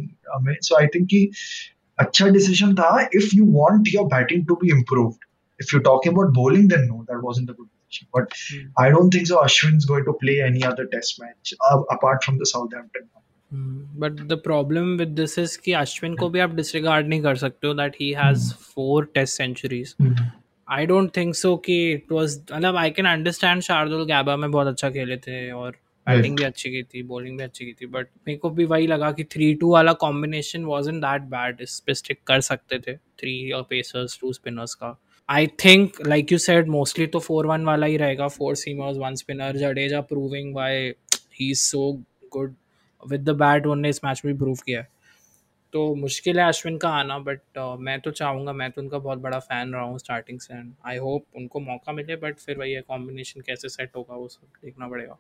में 0.43 0.55
सो 0.61 0.77
आई 0.77 0.87
थिंक 0.95 1.09
कि 1.09 1.27
अच्छा 1.99 2.29
डिसीज़न 2.31 2.75
था 2.75 2.93
if 3.15 3.29
you 3.35 3.51
want 3.53 3.89
your 3.95 4.07
batting 4.15 4.47
to 4.47 4.55
be 4.55 4.71
improved 4.73 5.29
if 5.61 5.73
you're 5.73 5.83
talking 5.83 6.13
about 6.13 6.33
bowling, 6.33 6.67
then 6.69 6.89
no, 6.89 7.05
that 7.09 7.23
wasn't 7.23 7.51
a 7.51 7.55
good 7.55 7.69
decision. 7.77 8.09
But 8.13 8.31
mm. 8.31 8.67
I 8.79 8.89
don't 8.89 9.11
think 9.11 9.27
so. 9.27 9.39
Ashwin's 9.39 9.85
going 9.85 10.05
to 10.05 10.15
play 10.25 10.41
any 10.43 10.65
other 10.65 10.87
Test 10.87 11.21
match 11.21 11.55
uh, 11.71 11.81
apart 11.91 12.25
from 12.25 12.39
the 12.39 12.53
Southampton. 12.55 13.09
But 13.53 14.21
the 14.29 14.33
problem 14.43 14.97
with 14.99 15.09
this 15.15 15.39
is 15.39 15.59
कि 15.65 15.73
अश्विन 15.73 16.15
को 16.17 16.29
भी 16.31 16.41
आप 16.41 16.51
disregard 16.55 17.07
नहीं 17.09 17.23
कर 17.23 17.37
सकते 17.37 17.67
हो 17.67 17.73
that 17.75 17.97
he 18.01 18.11
has 18.17 18.53
four 18.75 19.05
test 19.15 19.37
centuries 19.37 19.95
I 20.69 20.87
don't 20.87 21.11
think 21.17 21.35
so 21.35 21.57
कि 21.65 21.81
it 21.93 22.13
was 22.13 22.39
मतलब 22.53 22.77
I 22.77 22.91
can 22.91 23.07
understand 23.07 23.63
Shardul 23.63 24.05
Gabba 24.07 24.37
में 24.37 24.51
बहुत 24.51 24.67
अच्छा 24.67 24.91
खेले 24.91 25.17
थे 25.27 25.51
और 25.51 25.77
बैटिंग 26.07 26.37
भी 26.37 26.45
अच्छी 26.45 26.71
की 26.71 26.83
थी 26.95 27.03
बॉलिंग 27.03 27.39
भी 27.39 27.45
अच्छी 27.45 27.65
की 27.65 27.73
थी 27.81 27.87
बट 27.87 28.09
मेरे 28.27 28.39
को 28.39 28.51
भी 28.51 28.65
वही 28.65 28.87
लगा 28.87 29.11
कि 29.13 29.25
थ्री 29.33 29.53
टू 29.61 29.73
वाला 29.73 29.93
combination 30.05 30.65
was 30.65 30.89
in 30.91 31.01
that 31.01 31.23
bad 31.35 31.61
इस 31.61 31.79
पे 31.87 31.95
स्टिक 31.95 32.23
कर 32.27 32.41
सकते 32.51 32.79
थे 32.79 32.97
थ्री 32.97 33.35
पेसर्स 33.71 34.19
टू 34.21 34.33
स्पिनर्स 34.33 34.75
का 34.75 34.97
I 35.31 35.47
think 35.65 36.01
like 36.07 36.33
you 36.33 36.39
said 36.39 36.69
mostly 36.69 37.07
तो 37.07 37.19
फोर 37.21 37.47
वन 37.47 37.65
वाला 37.65 37.87
ही 37.87 37.97
रहेगा. 37.97 38.27
Four 38.29 38.55
seamers 38.57 38.97
one 38.99 39.15
spinner 39.15 39.57
Jadeja 39.57 40.01
proving 40.01 40.55
by 40.55 40.79
he 41.35 41.51
is 41.51 41.61
so 41.61 41.93
good 42.33 42.55
with 43.03 43.25
the 43.25 43.37
bat 43.43 43.67
उनने 43.67 43.89
इस 43.89 44.01
मैच 44.05 44.23
में 44.25 44.37
प्रूव 44.39 44.59
किया 44.67 44.81
है. 44.81 44.89
तो 45.73 45.95
मुश्किल 45.95 46.41
है 46.41 46.47
अश्विन 46.49 46.77
का 46.79 46.89
आना 46.91 47.19
बट 47.19 47.41
uh, 47.59 47.79
मैं 47.79 47.99
तो 48.01 48.11
चाहूँगा 48.11 48.53
मैं 48.53 48.71
तो 48.71 48.81
उनका 48.83 48.99
बहुत 48.99 49.19
बड़ा 49.19 49.39
फ़ैन 49.39 49.73
रहा 49.73 49.83
हूँ 49.83 49.99
स्टार्टिंग 49.99 50.41
से 50.41 50.55
एंड 50.55 50.73
आई 50.87 50.97
होप 50.97 51.25
उनको 51.37 51.61
मौका 51.61 51.93
मिले 51.93 52.17
बट 52.17 52.39
फिर 52.39 52.59
वही 52.59 52.73
है 52.73 52.81
कॉम्बिनेशन 52.81 53.41
कैसे 53.41 53.69
सेट 53.69 53.97
होगा 53.97 54.15
वो 54.15 54.29
सब 54.29 54.47
देखना 54.65 54.89
पड़ेगा. 54.89 55.17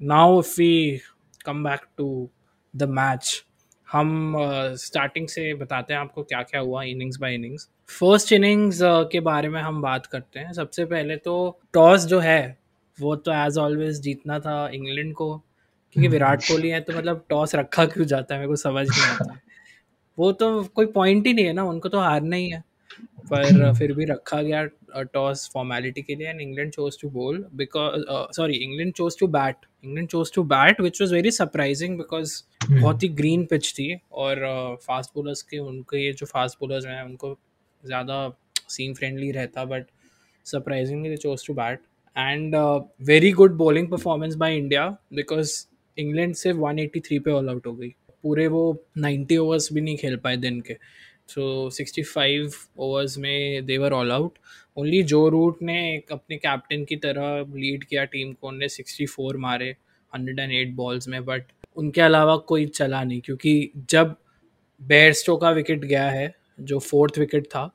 Now 0.00 0.38
if 0.40 0.54
we 0.58 1.00
come 1.46 1.64
back 1.64 1.86
to 1.96 2.28
the 2.74 2.88
match 2.90 3.44
हम 3.92 4.34
स्टार्टिंग 4.78 5.26
uh, 5.26 5.32
से 5.32 5.54
बताते 5.54 5.94
हैं 5.94 6.00
आपको 6.00 6.22
क्या 6.22 6.42
क्या 6.42 6.60
हुआ 6.60 6.82
innings 6.84 7.18
by 7.20 7.34
innings 7.34 7.68
first 7.90 8.32
innings 8.32 8.78
के 9.12 9.20
बारे 9.20 9.48
में 9.48 9.60
हम 9.62 9.80
बात 9.82 10.06
करते 10.06 10.40
हैं। 10.40 10.52
सबसे 10.52 10.84
पहले 10.84 11.16
तो 11.18 11.34
टॉस 11.72 12.04
जो 12.06 12.18
है 12.20 12.58
वो 12.98 13.14
तो 13.16 13.32
एज 13.34 13.58
ऑलवेज 13.58 14.00
जीतना 14.00 14.38
था 14.40 14.68
इंग्लैंड 14.74 15.12
को 15.14 15.36
क्योंकि 15.36 16.00
हम्म। 16.00 16.12
विराट 16.12 16.42
कोहली 16.42 16.68
है 16.68 16.80
तो 16.80 16.92
मतलब 16.92 17.24
टॉस 17.28 17.54
रखा 17.54 17.84
क्यों 17.86 18.06
जाता 18.06 18.34
है 18.34 18.40
मेरे 18.40 18.48
को 18.48 18.56
समझ 18.56 18.86
नहीं 18.88 19.02
आता। 19.04 19.38
वो 20.18 20.32
तो 20.32 20.62
कोई 20.64 20.86
पॉइंट 20.94 21.26
ही 21.26 21.32
नहीं 21.32 21.46
है 21.46 21.52
ना 21.52 21.64
उनको 21.64 21.88
तो 21.88 22.00
हारना 22.00 22.36
ही 22.36 22.48
है। 22.48 22.62
पर 23.32 23.72
फिर 23.74 23.92
भी 23.92 24.04
रखा 24.04 24.40
गया 24.42 24.64
टॉस 25.14 25.48
फॉर्मेलिटी 25.54 26.02
के 26.02 26.14
लिए 26.14 26.28
and 26.28 26.40
England 26.40 26.72
chose 26.72 27.00
to 27.02 27.10
bowl 27.10 27.44
because 27.54 28.02
sorry 28.36 28.56
England 28.56 28.92
chose 28.92 29.18
to 29.20 29.26
bat 29.28 29.66
England 29.84 30.08
chose 30.08 30.32
to 30.34 30.42
bat 30.44 30.80
which 30.80 31.00
was 31.00 31.14
very 31.14 31.30
surprising 31.30 31.96
because 31.98 32.42
बहुत 32.70 33.02
ही 33.02 33.08
ग्रीन 33.20 33.44
पिच 33.44 33.72
थी 33.74 33.94
और 34.12 34.44
फास्ट 34.82 35.10
uh, 35.10 35.14
बोलर्स 35.14 35.42
के 35.42 35.58
उनके 35.58 36.04
ये 36.04 36.12
जो 36.12 36.26
फास्ट 36.26 36.58
बोलर्स 36.60 36.86
हैं 36.86 37.02
उनको 37.02 37.38
ज़्यादा 37.82 38.28
सीम 38.68 38.94
फ्रेंडली 38.94 39.30
रहता 39.30 39.64
but 39.64 39.86
surprisingly 40.46 41.16
chose 41.16 41.46
to 41.46 41.54
bat 41.54 41.80
and 42.16 42.54
very 43.02 43.30
good 43.32 43.56
bowling 43.56 43.88
performance 43.88 44.34
by 44.34 44.56
India 44.56 44.88
because 45.12 45.52
England 45.96 46.34
सिर्फ़ 46.34 46.58
183 46.58 47.18
पे 47.20 47.30
ऑल 47.30 47.48
आउट 47.48 47.66
हो 47.66 47.72
गई। 47.74 47.88
पूरे 48.22 48.46
वो 48.46 48.62
90 48.98 49.36
ओवर्स 49.38 49.72
भी 49.72 49.80
नहीं 49.80 49.96
खेल 49.96 50.16
पाए 50.16 50.36
दिन 50.36 50.60
के। 50.60 50.76
सो 51.30 51.70
सिक्सटी 51.70 52.02
फाइव 52.02 52.52
ओवर्स 52.78 53.16
में 53.18 53.66
they were 53.66 53.92
all 53.92 54.12
out 54.12 54.38
only 54.76 55.02
Joe 55.02 55.28
Root 55.28 55.62
ने 55.62 55.78
एक 55.94 56.12
अपने 56.12 56.36
कैप्टन 56.36 56.84
की 56.84 56.96
तरह 56.96 57.44
लीड 57.54 57.84
किया 57.84 58.04
टीम 58.04 58.32
को। 58.32 58.48
उनने 58.48 58.68
सिक्सटी 58.68 59.06
फोर 59.06 59.36
मारे 59.36 59.68
हंड्रेड 60.12 60.38
एंड 60.38 60.52
एट 60.52 60.74
बॉल्स 60.74 61.08
में 61.08 61.24
बट 61.24 61.52
उनके 61.76 62.00
अलावा 62.00 62.36
कोई 62.36 62.66
चला 62.66 63.02
नहीं, 63.04 63.20
क्योंकि 63.20 63.70
जब 63.90 64.14
बेयरस्टो 64.80 65.36
का 65.36 65.50
विकेट 65.50 65.84
गया 65.84 66.08
है, 66.10 66.34
जो 66.60 66.78
फोर्थ 66.78 67.18
विकेट 67.18 67.46
था, 67.46 67.70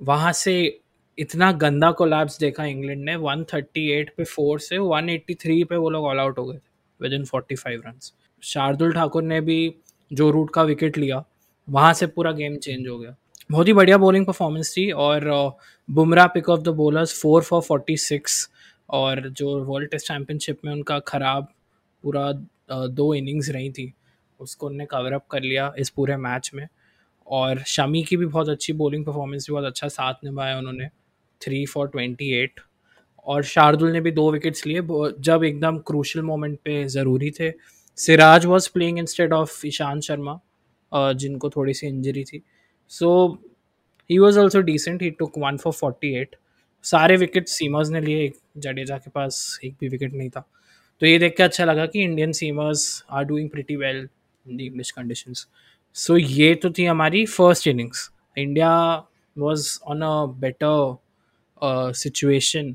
वहाँ 0.00 0.32
से 0.32 0.80
इतना 1.18 1.50
गंदा 1.52 1.90
कोलैप्स 1.92 2.38
देखा 2.38 2.64
इंग्लैंड 2.64 3.04
ने। 3.04 3.16
138 3.16 4.10
पे 4.16 4.24
फोर 4.24 4.60
से 4.60 4.78
183 4.78 5.64
पे 5.64 5.76
वो 5.76 5.90
लोग 5.90 6.04
ऑल 6.04 6.18
आउट 6.18 6.38
हो 6.38 6.44
गए 6.44 6.56
थे 6.56 6.66
with 7.00 7.12
in 7.12 7.24
45 7.24 7.82
run 7.86 7.98
Shardul 8.42 8.92
Thakur 8.92 9.22
ने 9.22 9.40
भी 9.40 9.74
जो 10.10 10.30
रूट 10.30 10.50
का 10.54 10.62
विकेट 10.62 10.98
लिया। 10.98 11.24
वहाँ 11.68 11.92
से 11.94 12.06
पूरा 12.06 12.32
गेम 12.32 12.56
चेंज 12.56 12.86
हो 12.88 12.98
गया। 12.98 13.14
बहुत 13.50 13.68
ही 13.68 13.72
बढ़िया 13.72 13.96
बॉलिंग 13.98 14.26
परफॉर्मेंस 14.26 14.72
थी 14.76 14.90
और 14.92 15.30
Bumrah 15.88 16.26
pick 16.28 16.48
of 16.48 16.60
the 16.60 16.68
bowlers 16.76 17.20
four 17.20 17.42
for 17.42 17.60
forty 17.62 17.96
six 17.98 18.48
और 18.90 19.28
जो 19.30 19.58
वर्ल्ड 19.64 19.90
टेस्ट 19.90 20.06
चैम्पियनशिप 20.08 20.58
में 20.64 20.72
उनका 20.72 20.98
ख़राब 21.08 21.48
पूरा 22.04 22.32
दो 22.70 23.12
इनिंग्स 23.14 23.48
रही 23.50 23.70
थी, 23.70 23.92
उसको 24.40 24.66
उनने 24.66 24.86
कवर 24.86 25.12
अप 25.12 25.26
कर 25.30 25.42
लिया 25.42 25.72
इस 25.78 25.90
पूरे 25.90 26.16
मैच 26.18 26.50
में। 26.54 26.66
और 27.26 27.62
शमी 27.66 28.02
की 28.02 28.16
भी 28.16 28.26
बहुत 28.26 28.48
अच्छी 28.48 28.72
बॉलिंग 28.74 29.04
परफॉर्मेंस 29.06 29.46
भी 29.48 29.52
बहुत 29.52 29.64
अच्छा 29.66 29.88
साथ 29.88 30.24
निभाया 30.24 30.58
उन्होंने 30.58 30.88
थ्री 31.40 31.64
फॉर 31.66 31.88
ट्वेंटी 31.88 32.30
एट 32.34 32.60
और 33.26 33.42
शार्दुल 33.44 33.90
ने 33.92 34.00
भी 34.00 34.10
दो 34.10 34.30
विकेट्स 34.32 34.66
लिए 34.66 34.80
जब 35.20 35.44
एकदम 35.44 35.78
क्रूशल 35.86 36.22
मोमेंट 36.22 36.58
पे 36.64 36.84
ज़रूरी 36.88 37.30
थे। 37.30 37.52
Siraj 37.98 38.46
was 38.46 38.68
playing 38.74 38.98
instead 38.98 39.32
of 39.32 39.66
Ishant 39.66 40.02
Sharma. 40.02 40.38
जिनको 40.92 41.50
थोड़ी 41.50 41.74
सी 41.74 41.86
इंजरी 41.86 42.24
थी। 42.24 42.42
So 42.90 43.08
he 44.10 44.18
was 44.18 44.38
also 44.38 44.60
decent 44.62 45.02
he 45.02 45.10
took 45.18 45.38
one 45.38 45.56
for 45.56 45.72
forty 45.72 46.14
eight 46.20 46.36
सारे 46.84 47.16
विकेट 47.16 47.48
सीमर्स 47.48 47.88
ने 47.90 48.00
लिए। 48.00 48.24
एक 48.24 48.36
जडेजा 48.58 48.96
के 48.98 49.10
पास 49.10 49.58
एक 49.64 49.74
भी 49.80 49.88
विकेट 49.88 50.14
नहीं 50.14 50.30
था। 50.30 50.44
तो 51.02 51.06
ये 51.06 51.18
देख 51.18 51.36
के 51.36 51.42
अच्छा 51.42 51.64
लगा 51.64 51.86
कि 51.86 52.02
Indian 52.02 52.32
seamers 52.32 53.04
are 53.10 53.24
doing 53.24 53.50
pretty 53.50 53.76
well 53.76 53.96
in 54.46 54.56
the 54.56 54.60
English 54.60 54.90
conditions 54.90 55.46
so 55.96 56.16
ये 56.16 56.54
तो 56.54 56.70
थी 56.70 56.84
हमारी 56.84 57.24
first 57.26 57.66
innings 57.68 58.10
India 58.36 58.72
was 59.36 59.78
on 59.86 60.02
a 60.02 60.24
better 60.40 61.92
situation 61.94 62.74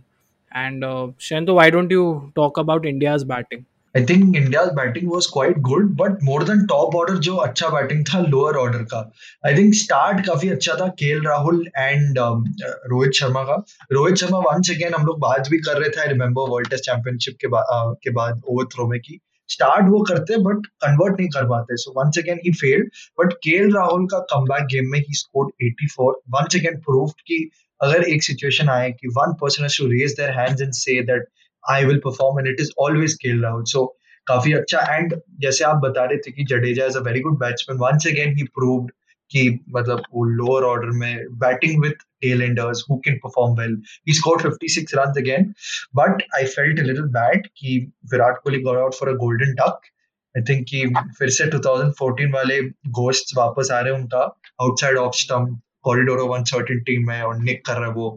and 0.51 0.85
Shan 1.21 1.45
तो 1.45 1.55
why 1.55 1.71
don't 1.71 1.91
you 1.91 2.31
talk 2.35 2.59
about 2.59 2.85
India's 2.85 3.23
batting 3.23 3.63
I 3.97 4.03
think 4.09 4.35
India 4.35 4.63
batting 4.75 5.11
was 5.11 5.27
quite 5.33 5.57
good 5.65 5.89
but 5.97 6.23
more 6.23 6.43
than 6.43 6.65
top 6.67 6.95
order 6.95 7.17
जो 7.25 7.35
अच्छा 7.35 7.67
batting 7.69 8.03
था 8.05 8.19
lower 8.19 8.55
order 8.57 8.83
का। 8.93 8.99
I 9.45 9.57
think 9.57 9.73
start 9.73 10.25
काफ़ी 10.25 10.49
अच्छा 10.49 10.73
था 10.75 10.87
के 11.01 11.13
Rahul 11.25 11.59
and 11.77 12.17
Rohit 12.19 13.11
Sharma 13.19 13.43
का। 13.43 13.55
रोहित 13.91 14.15
शर्मा 14.15 14.39
वंस 14.47 14.71
अगेन 14.71 14.93
हम 14.93 15.05
लोग 15.05 15.19
बात 15.19 15.49
भी 15.49 15.57
कर 15.57 15.77
रहे 15.79 15.89
थे 15.89 16.01
I 16.01 16.07
remember 16.07 16.49
world 16.51 16.69
test 16.69 16.83
championship 16.83 17.35
के 17.41 17.47
बाद 17.47 17.63
uh, 17.63 17.95
के 18.03 18.09
बाद 18.09 18.41
ओवर 18.49 18.65
थ्रो 18.65 18.87
में 18.87 18.99
की। 18.99 19.19
स्टार्ट 19.49 19.89
वो 19.89 20.01
करते 20.01 20.37
बट 20.43 20.65
कन्वर्ट 20.85 21.19
नहीं 21.19 21.29
कर 21.29 21.47
पाते। 21.49 21.77
So 21.77 21.93
once 21.99 22.17
again 22.17 22.39
he 22.45 22.53
failed 22.53 22.89
but 23.19 23.33
K 23.47 23.57
Rahul 23.69 24.05
का 24.05 24.19
कम 24.33 24.45
गेम 24.65 24.91
में 24.91 24.99
ही 24.99 25.13
स्कोर्ड 25.13 25.51
84 25.63 26.11
वंस 26.35 26.55
अगेन 26.55 26.79
प्रूव्ड 26.79 27.21
कि 27.27 27.49
अगर 27.81 28.03
एक 28.03 28.23
सिचुएशन 28.23 28.69
आए 28.69 28.91
कि 28.91 29.07
one 29.17 29.33
person 29.41 29.67
to 29.77 29.87
raise 29.87 30.11
their 30.11 30.39
hands 30.39 30.61
and 30.61 30.71
say 30.73 31.01
that 31.03 31.27
I 31.71 31.85
will 31.85 31.97
perform 32.05 32.39
and 32.39 32.47
it 32.47 32.61
is 32.61 32.71
always 32.85 33.17
KL 33.21 33.43
Rahul 33.43 33.63
so 33.73 33.85
काफ़ी 34.27 34.53
अच्छा 34.53 34.81
एंड 34.95 35.15
जैसे 35.41 35.63
आप 35.65 35.77
बता 35.85 36.03
रहे 36.05 36.17
थे 36.17 36.31
कि 36.31 36.43
Jadeja 36.49 36.85
is 36.85 36.97
a 36.97 37.01
very 37.07 37.19
good 37.19 37.39
batsman 37.39 37.79
once 37.79 38.07
again 38.07 38.35
he 38.37 38.43
proved 38.55 38.91
कि 39.31 39.49
मतलब 39.75 40.01
वो 40.13 40.23
लोअर 40.39 40.63
ऑर्डर 40.63 40.89
में 40.97 41.25
batting 41.39 41.81
with 41.83 41.95
tailenders 42.23 42.83
who 42.87 42.99
can 43.01 43.19
perform 43.19 43.55
well. 43.55 43.75
He 44.05 44.13
scored 44.13 44.41
56 44.41 44.93
runs 44.95 45.17
again, 45.17 45.53
but 45.93 46.23
I 46.33 46.45
felt 46.47 46.79
a 46.79 46.87
little 46.89 47.09
bad 47.09 47.49
कि 47.57 47.79
Virat 48.13 48.39
Kohli 48.43 48.63
got 48.63 48.79
out 48.83 48.95
for 48.95 49.09
a 49.09 49.17
golden 49.17 49.55
duck. 49.55 49.89
I 50.35 50.43
think 50.49 50.65
कि 50.69 50.85
फिर 51.19 51.29
से 51.29 51.49
2014 51.51 52.33
वाले 52.33 52.61
ghost 53.01 53.35
वापस 53.37 53.71
आ 53.71 53.79
रहे 53.79 53.93
हैं 53.93 53.99
उनका 53.99 54.23
outside 54.61 54.97
off 54.97 55.15
stump 55.17 55.59
corridor 55.83 56.19
of 56.19 56.37
uncertainty 56.37 56.97
में 57.05 57.21
और 57.21 57.39
निक 57.41 57.65
कर 57.65 57.77
रहा 57.77 57.87
है 57.87 57.93
वो 57.93 58.09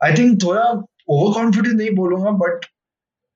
आई 0.00 0.14
थिंक 0.18 0.42
थोड़ा 0.42 0.64
ओवर 1.08 1.34
कॉन्फिडेंस 1.34 1.74
नहीं 1.74 1.90
बोलूँगा 1.96 2.30
बट 2.42 2.66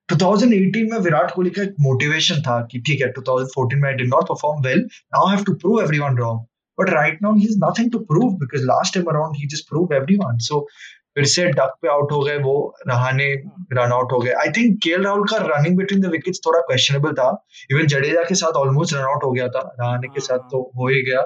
2018 0.08 0.90
में 0.90 0.98
विराट 0.98 1.30
कोहली 1.30 1.50
का 1.50 1.62
एक 1.62 1.74
मोटिवेशन 1.80 2.40
था 2.42 2.60
कि 2.70 2.80
ठीक 2.86 3.00
है 3.00 3.12
2014 3.12 3.80
में 3.82 3.88
I 3.88 3.94
did 3.94 4.08
not 4.08 4.28
perform 4.28 4.62
well 4.66 4.78
now 5.14 5.28
have 5.28 5.44
to 5.44 5.54
prove 5.54 5.80
everyone 5.82 6.16
wrong 6.18 6.46
but 6.78 6.90
right 6.90 7.18
now 7.22 7.34
he 7.34 7.44
is 7.44 7.58
nothing 7.64 7.90
to 7.92 7.98
prove 8.12 8.30
because 8.38 8.64
last 8.66 8.94
time 8.94 9.06
around 9.10 9.36
he 9.36 9.46
just 9.46 9.68
prove 9.68 9.94
everyone 9.94 10.38
so 10.48 10.66
फिर 11.14 11.26
से 11.26 11.46
डक 11.46 11.72
पे 11.82 11.88
आउट 11.88 12.12
हो 12.12 12.20
गए 12.20 12.36
वो 12.38 12.54
रहाने 12.88 13.24
रन 13.72 13.92
आउट 13.92 14.12
हो 14.12 14.18
गए. 14.18 14.32
I 14.32 14.48
think 14.48 14.76
के 14.82 14.96
राहुल 15.02 15.24
का 15.24 15.36
रनिंग 15.40 15.76
बिटवीन 15.76 16.00
द 16.02 16.06
विकेट्स 16.06 16.40
थोड़ा 16.46 16.60
क्वेश्चनेबल 16.60 17.12
था. 17.12 17.44
इवन 17.70 17.86
जडेजा 17.86 18.22
के 18.22 18.34
साथ 18.34 18.52
ऑलमोस्ट 18.52 18.94
रन 18.94 19.02
आउट 19.02 19.24
हो 19.24 19.30
गया 19.32 19.48
था. 19.48 19.60
रहाने 19.80 20.08
के 20.08 20.20
साथ 20.20 20.38
तो 20.38 20.60
हो 20.76 20.88
ही 20.88 21.02
गया. 21.02 21.20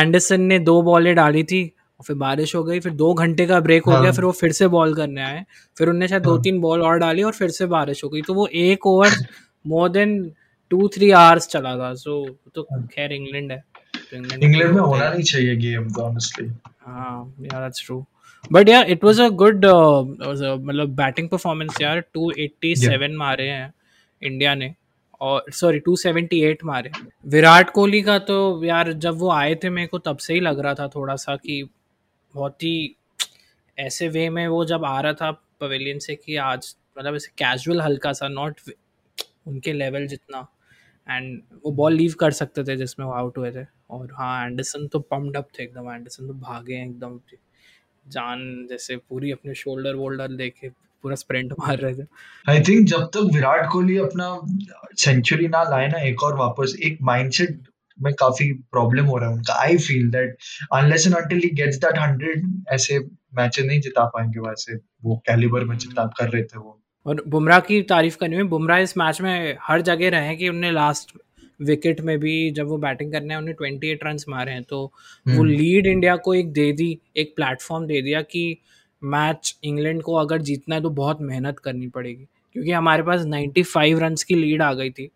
एंडरसन 0.00 0.40
ने 0.40 0.58
दो 0.58 0.82
बॉलें 0.82 1.14
डाली 1.14 1.42
थी 1.44 1.62
और 2.00 2.04
फिर 2.04 2.16
बारिश 2.16 2.54
हो 2.54 2.62
गई 2.64 2.80
फिर 2.80 2.92
दो 2.94 3.12
घंटे 3.14 3.46
का 3.46 3.58
ब्रेक 3.60 3.84
हो 3.84 3.92
हाँ. 3.92 4.02
गया 4.02 4.12
फिर 4.12 4.24
वो 4.24 4.30
फिर 4.32 4.52
से 4.52 4.66
बॉल 4.68 4.94
करने 4.94 5.22
आए। 5.22 5.44
फिर 5.78 5.88
उनने 5.88 6.08
शायद 6.08 6.26
हाँ. 6.26 6.36
दो 6.36 6.42
तीन 6.42 6.60
बॉल 6.60 6.82
और 6.82 6.98
डाली 6.98 7.22
और 7.22 7.32
फिर 7.32 7.50
से 7.50 7.66
बारिश 7.66 8.02
हो 8.04 8.08
गई। 8.08 8.22
तो 8.22 8.34
वो 8.34 8.46
एक 8.46 8.86
over 8.86 9.14
more 9.64 9.88
than 9.88 10.20
two 10.70 10.88
three 10.94 11.10
hours 11.12 11.48
चला 11.48 11.74
था। 11.76 11.92
सो 11.94 12.24
तो 12.54 12.62
हाँ। 12.72 12.86
खैर 12.94 13.12
इंग्लैंड 13.12 13.52
है। 13.52 13.62
इंग्लैंड 14.14 14.72
में 14.74 14.80
होना 14.80 15.08
नहीं 15.10 15.22
चाहिए 15.22 15.56
गेम 15.56 15.88
तो 15.94 16.02
ऑनेस्टली 16.02 16.48
हाँ 16.86 17.34
yeah 17.42 17.60
that's 17.60 17.84
true 17.86 18.04
but 18.52 18.68
yeah 18.68 18.82
it 18.88 19.04
was 19.04 19.20
a 19.20 19.28
good 19.42 19.64
मतलब 19.66 20.94
बैटिंग 20.96 21.28
परफॉर्मेंस 21.28 21.80
यार। 21.80 22.00
287 22.16 23.16
मारे 23.18 23.48
हैं 23.48 23.72
इंडिया 24.22 24.54
ने। 24.54 24.74
और 25.20 25.44
सॉरी 25.52 25.78
278 25.88 26.62
मारे। 26.64 26.90
विराट 27.26 27.70
कोहली 27.70 28.00
का 28.02 28.18
तो 28.30 28.64
यार 28.64 28.92
जब 29.04 29.18
वो 29.18 29.30
आए 29.32 29.54
थे 29.64 29.70
मेरे 29.70 29.86
को 29.88 29.98
तब 29.98 30.16
से 30.26 30.34
ही 30.34 30.40
लग 30.40 30.60
रहा 30.60 30.74
था 30.74 30.86
थोड़ा 30.88 31.16
सा 31.16 31.34
कि 31.36 31.62
बहुत 32.38 32.62
ही 32.62 32.96
ऐसे 33.78 34.08
वे 34.08 34.28
में 34.30 34.46
वो 34.48 34.64
जब 34.64 34.84
आ 34.84 35.00
रहा 35.00 35.12
था 35.12 35.30
पवेलियन 35.60 35.98
से 35.98 36.14
कि 36.14 36.36
आज 36.36 36.74
मतलब 36.98 37.14
ऐसे 37.14 37.30
कैजुअल 37.38 37.80
हल्का 37.80 38.12
सा 38.12 38.28
नॉट 38.28 38.60
उनके 39.46 39.72
लेवल 39.72 40.06
जितना। 40.06 40.46
एंड 41.06 41.40
वो 41.64 41.70
बॉल 41.72 41.94
लीव 41.94 42.14
कर 42.20 42.30
सकते 42.30 42.64
थे 42.64 42.76
जिसमें 42.76 43.06
वो 43.06 43.12
आउट 43.12 43.38
हुए 43.38 43.50
थे। 43.52 43.64
और 43.90 44.08
हाँ 44.12 44.46
एंडरसन 44.46 44.86
तो 44.86 44.98
पम्ड 45.10 45.36
अप 45.36 45.48
थे 45.58 45.62
एकदम। 45.62 45.90
एंडरसन 45.90 46.26
तो 46.26 46.34
भागे 46.34 46.74
हैं 46.74 46.86
एकदम। 46.86 47.18
जान 48.06 48.66
जैसे 48.70 48.96
पूरी 48.98 49.30
अपने 49.32 49.54
शोल्डर 49.54 49.94
वोल्डर 49.94 50.28
लेके 50.30 50.68
पूरा 50.68 51.14
स्प्रिंट 51.14 51.52
मार 51.52 51.78
रहे 51.78 51.94
थे। 51.94 52.06
आई 52.48 52.60
थिंक 52.60 52.86
जब 52.88 53.04
तक 53.14 53.30
विराट 53.34 53.68
कोहली 53.72 53.96
अपना 53.98 54.28
सेंचुरी 54.98 55.48
ना 55.48 55.62
लाए 55.62 55.88
ना, 55.88 55.98
एक 55.98 56.22
और 56.22 56.36
वापस, 56.36 56.76
एक 56.82 56.98
माइंडसेट 57.02 57.60
में 58.02 58.14
काफ़ी 58.14 58.52
प्रॉब्लम 58.52 59.04
हो 59.04 59.16
रहा 59.16 59.28
है 59.28 59.34
उनका। 59.34 59.54
I 59.54 59.76
feel 59.76 60.10
that 60.10 60.36
unless 60.74 61.06
and 61.06 61.16
until 61.16 61.38
he 61.38 61.50
gets 61.50 61.76
that 61.76 61.98
100 61.98 62.64
ऐसे 62.74 62.98
मैचेस 63.34 63.64
नहीं 63.64 63.80
जिता 63.80 64.04
पाएँगे 64.04 64.40
वैसे 64.40 64.76
वो 65.04 65.22
कैलिबर 65.26 65.64
में 65.64 65.78
जिता 65.78 66.04
कर 66.06 66.28
रहे 66.28 66.42
थे 66.42 66.58
वो। 66.58 66.82
और 67.06 67.24
बुमराह 67.28 67.60
की 67.60 67.82
तारीफ़ 67.82 68.16
करनी 68.16 68.36
हुई 68.36 68.44
बुमराह 68.44 68.78
इस 68.78 68.98
मैच 68.98 69.20
में 69.20 69.56
हर 69.62 69.82
जगह 69.82 70.08
रहे 70.08 70.36
कि 70.36 70.48
उनने 70.48 70.70
लास्ट 70.70 71.12
विकेट 71.62 72.00
में 72.00 72.18
भी 72.18 72.50
जब 72.50 72.66
वो 72.66 72.78
बैटिंग 72.78 73.12
करने 73.12 73.34
हैं 73.34 73.40
उन्हें 73.40 73.54
ट्वेंटी 73.54 73.88
एट 73.88 74.00
रन 74.04 74.16
मारे 74.28 74.52
हैं। 74.52 74.62
तो 74.62 74.92
वो 75.28 75.44
लीड 75.44 75.86
हम्म। 75.86 75.92
इंडिया 75.92 76.16
को 76.16 76.34
एक 76.34 76.52
दे 76.52 76.72
दी 76.72 77.00
एक 77.16 77.32
प्लेटफॉर्म 77.36 77.86
दे 77.86 78.02
दिया 78.02 78.22
कि 78.22 78.58
मैच 79.04 79.58
इंग्लैंड 79.64 80.02
को 80.02 80.14
अगर 80.14 80.38
जीतना 80.38 80.74
है 80.74 80.80
तो 80.82 80.90
बहुत 80.90 81.18
मेहनत 81.20 81.58
करनी 81.58 81.88
पड़ेगी। 81.88 82.24
क्योंकि 82.52 82.70
हमारे 82.70 83.02
पास 83.02 83.20
95 83.20 84.00
रन्स 84.00 84.22
की 84.22 84.34
लीड 84.34 84.62
आ 84.62 84.72
गई 84.72 84.90
थी। 84.90 85.10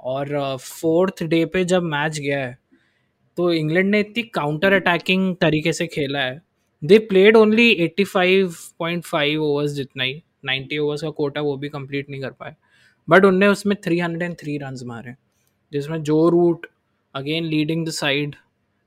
और 0.00 0.56
फोर्थ 0.58 1.22
डे 1.24 1.44
पे 1.46 1.64
जब 1.64 1.82
मैच 1.82 2.18
गया 2.18 2.38
है 2.38 2.58
तो 3.38 3.52
इंग्लैंड 3.52 3.90
ने 3.90 4.00
इतनी 4.00 4.22
काउंटर 4.34 4.72
अटैकिंग 4.72 5.34
तरीके 5.36 5.72
से 5.72 5.86
खेला 5.86 6.20
है। 6.20 6.40
दे 6.82 6.98
प्लेड 6.98 7.36
ओनली 7.36 7.70
85.5 7.76 9.36
ओवर्स 9.38 9.70
जितना 9.72 10.04
ही 10.04 10.22
90 10.46 10.78
ओवर्स 10.78 11.02
का 11.02 11.10
कोटा 11.10 11.40
वो 11.40 11.56
भी 11.56 11.68
कंप्लीट 11.68 12.10
नहीं 12.10 12.20
कर 12.20 12.30
पाए। 12.30 12.54
बट 13.08 13.24
उनने 13.24 13.46
उसमें 13.46 13.76
303 13.76 14.58
रन 14.62 14.76
मारे, 14.86 15.14
जिसमें 15.72 16.02
Joe 16.02 16.28
Root 16.28 16.66
again 17.14 17.44
leading 17.44 17.86
the 17.86 17.90
side 17.90 18.34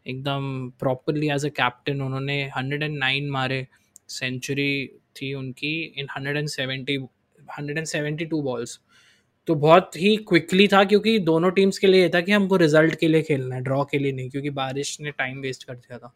एकदम 0.05 0.69
प्रॉपरली 0.79 1.29
एज 1.29 1.45
अ 1.45 1.49
कैप्टन 1.51 2.01
उन्होंने 2.01 2.37
109 2.49 3.29
मारे। 3.31 3.65
सेंचुरी 4.09 4.87
थी 5.15 5.33
उनकी 5.33 5.73
इन 5.97 6.07
170 6.07 6.97
172 7.59 8.41
बॉल्स 8.43 8.79
तो 9.47 9.55
बहुत 9.55 9.95
ही 9.97 10.15
क्विकली 10.29 10.67
था 10.67 10.83
क्योंकि 10.85 11.17
दोनों 11.21 11.51
टीम्स 11.51 11.77
के 11.77 11.87
लिए 11.87 12.01
ये 12.01 12.09
था 12.09 12.21
कि 12.21 12.31
हमको 12.31 12.55
रिज़ल्ट 12.57 12.95
के 12.99 13.07
लिए 13.07 13.21
खेलना 13.21 13.55
है 13.55 13.61
ड्रॉ 13.61 13.83
के 13.83 13.97
लिए 13.97 14.11
नहीं, 14.11 14.29
क्योंकि 14.29 14.49
बारिश 14.51 14.97
ने 15.01 15.11
टाइम 15.11 15.39
वेस्ट 15.41 15.63
कर 15.63 15.75
दिया 15.75 15.97
था। 15.97 16.13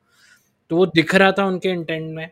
तो 0.72 0.76
वो 0.78 0.86
दिख 0.86 1.16
रहा 1.16 1.32
था 1.32 1.46
उनके 1.46 1.70
इंटेंट 1.70 2.10
में। 2.16 2.30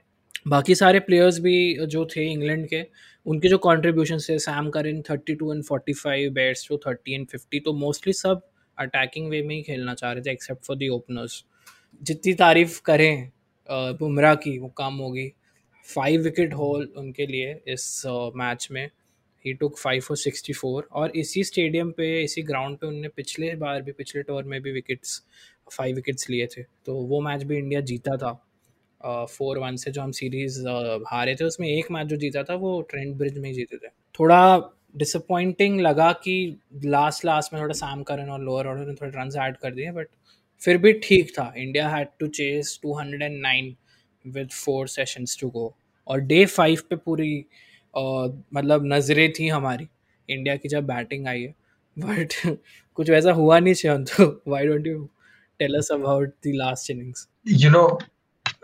बाकी 0.47 0.75
सारे 0.75 0.99
प्लेयर्स 0.99 1.39
भी 1.39 1.85
जो 1.87 2.05
थे 2.05 2.25
इंग्लैंड 2.31 2.67
के, 2.67 2.81
उनके 3.25 3.47
जो 3.47 3.57
कॉन्ट्रीब्यूशन 3.57 4.19
थे 4.19 4.37
Sam 4.39 4.69
Curran 4.69 5.01
thirty 5.09 5.35
two 5.35 5.53
and 5.53 5.63
forty 5.63 5.93
five 5.93 6.31
bats 6.33 6.67
जो 6.69 6.77
थर्टी 6.77 7.13
एंड 7.13 7.27
फिफ्टी 7.27 7.59
तो 7.59 7.73
मोस्टली 7.75 8.13
सब 8.13 8.41
अटैकिंग 8.77 9.29
वे 9.29 9.41
में 9.41 9.55
ही 9.55 9.61
खेलना 9.61 9.93
चाह 9.93 10.11
रहे 10.11 10.21
थे 10.21 10.31
एक्सेप्ट 10.31 10.65
फॉर 10.65 10.77
दी 10.77 10.89
ओपनर्स 10.89 11.43
जितनी 12.01 12.33
तारीफ़ 12.35 12.81
करें 12.85 13.29
बुमराह 13.69 14.35
की, 14.35 14.57
वो 14.59 14.67
कम 14.77 14.93
होगी। 14.93 15.31
फाइव 15.85 16.21
विकेट 16.21 16.53
होल 16.53 16.87
उनके 16.97 17.25
लिए 17.25 17.53
इस 17.67 18.03
मैच 18.35 18.67
में। 18.71 18.89
He 19.45 19.53
took 19.53 19.77
five 19.77 20.01
for 20.01 20.17
sixty 20.17 20.53
four 20.53 20.87
और 20.91 21.11
इसी 21.15 21.43
स्टेडियम 21.43 21.91
पे 21.91 22.23
इसी 22.23 22.41
ग्राउंड 22.41 22.77
पे 22.77 22.87
उनने 22.87 23.07
पिछले 23.07 23.55
बार 23.55 23.81
भी 23.81 23.91
पिछले 23.91 24.21
टोर 24.23 24.43
में 24.43 24.61
भी 24.61 24.71
विकेट्स 24.71 25.23
फाइव 25.71 25.95
विकेट्स 25.95 26.29
लिए 26.29 26.47
थे। 26.47 26.63
तो 26.63 26.95
वो 26.95 27.21
मैच 27.21 27.43
भी 27.43 27.57
इंडिया 27.57 27.81
जीता 27.81 28.17
था। 28.17 28.41
फोर 29.25 29.57
वन 29.57 29.75
से 29.75 29.91
जो 29.91 30.01
हम 30.01 30.11
सीरीज़ 30.11 30.67
हारे 31.07 31.35
थे 31.35 31.43
उसमें 31.43 31.67
एक 31.67 31.91
मैच 31.91 32.07
जो 32.07 32.15
जीता 32.15 32.43
था 32.43 32.55
वो 32.55 32.81
ट्रेंड 32.81 33.15
ब्रिज 33.15 33.37
में 33.37 33.49
ही 33.49 33.55
जीते 33.55 33.77
थे। 33.77 33.87
थोड़ा 33.87 34.71
डिसअपॉइंटिंग 34.97 35.81
लगा 35.81 36.11
कि 36.11 36.59
लास्ट 36.85 37.25
लास्ट 37.25 37.53
में 37.53 37.61
थोड़ा 37.61 37.73
सैम 37.73 38.03
करन 38.03 38.29
और 38.29 38.41
लोअर 38.41 38.67
ऑर्डर 38.67 38.85
ने 38.85 38.93
थोड़े 38.93 39.11
रन 39.15 39.29
ऐड 39.41 39.57
कर 39.57 39.73
दिए 39.73 39.91
बट 39.91 40.07
फिर 40.61 40.77
भी 40.77 40.93
ठीक 40.93 41.31
था। 41.31 41.53
India 41.57 41.89
had 41.89 42.07
to 42.19 42.27
chase 42.27 42.79
209 42.85 43.75
with 44.27 44.51
four 44.51 44.87
sessions 44.87 45.37
to 45.41 45.49
go 45.49 45.75
और 46.07 46.19
डे 46.19 46.45
फाइव 46.45 46.79
पे 46.89 46.95
पूरी 46.95 47.41
uh, 47.41 47.47
मतलब 48.53 48.85
नज़रें 48.85 49.31
थी 49.31 49.47
हमारी 49.47 49.87
इंडिया 50.29 50.55
की 50.55 50.69
जब 50.69 50.85
बैटिंग 50.85 51.27
आई 51.27 51.41
है। 51.41 51.55
बट 51.99 52.33
कुछ 52.95 53.09
वैसा 53.09 53.31
हुआ 53.31 53.59
नहीं 53.59 53.73
चाहिए 53.73 54.03
तो 54.03 54.43
why 54.47 54.67
don't 54.67 54.87
you 54.87 55.09
tell 55.59 55.75
us 55.75 55.91
about 55.91 56.29
the 56.29 56.51
last 56.55 56.91
innings 56.91 57.27
you 57.47 57.69
know 57.69 57.99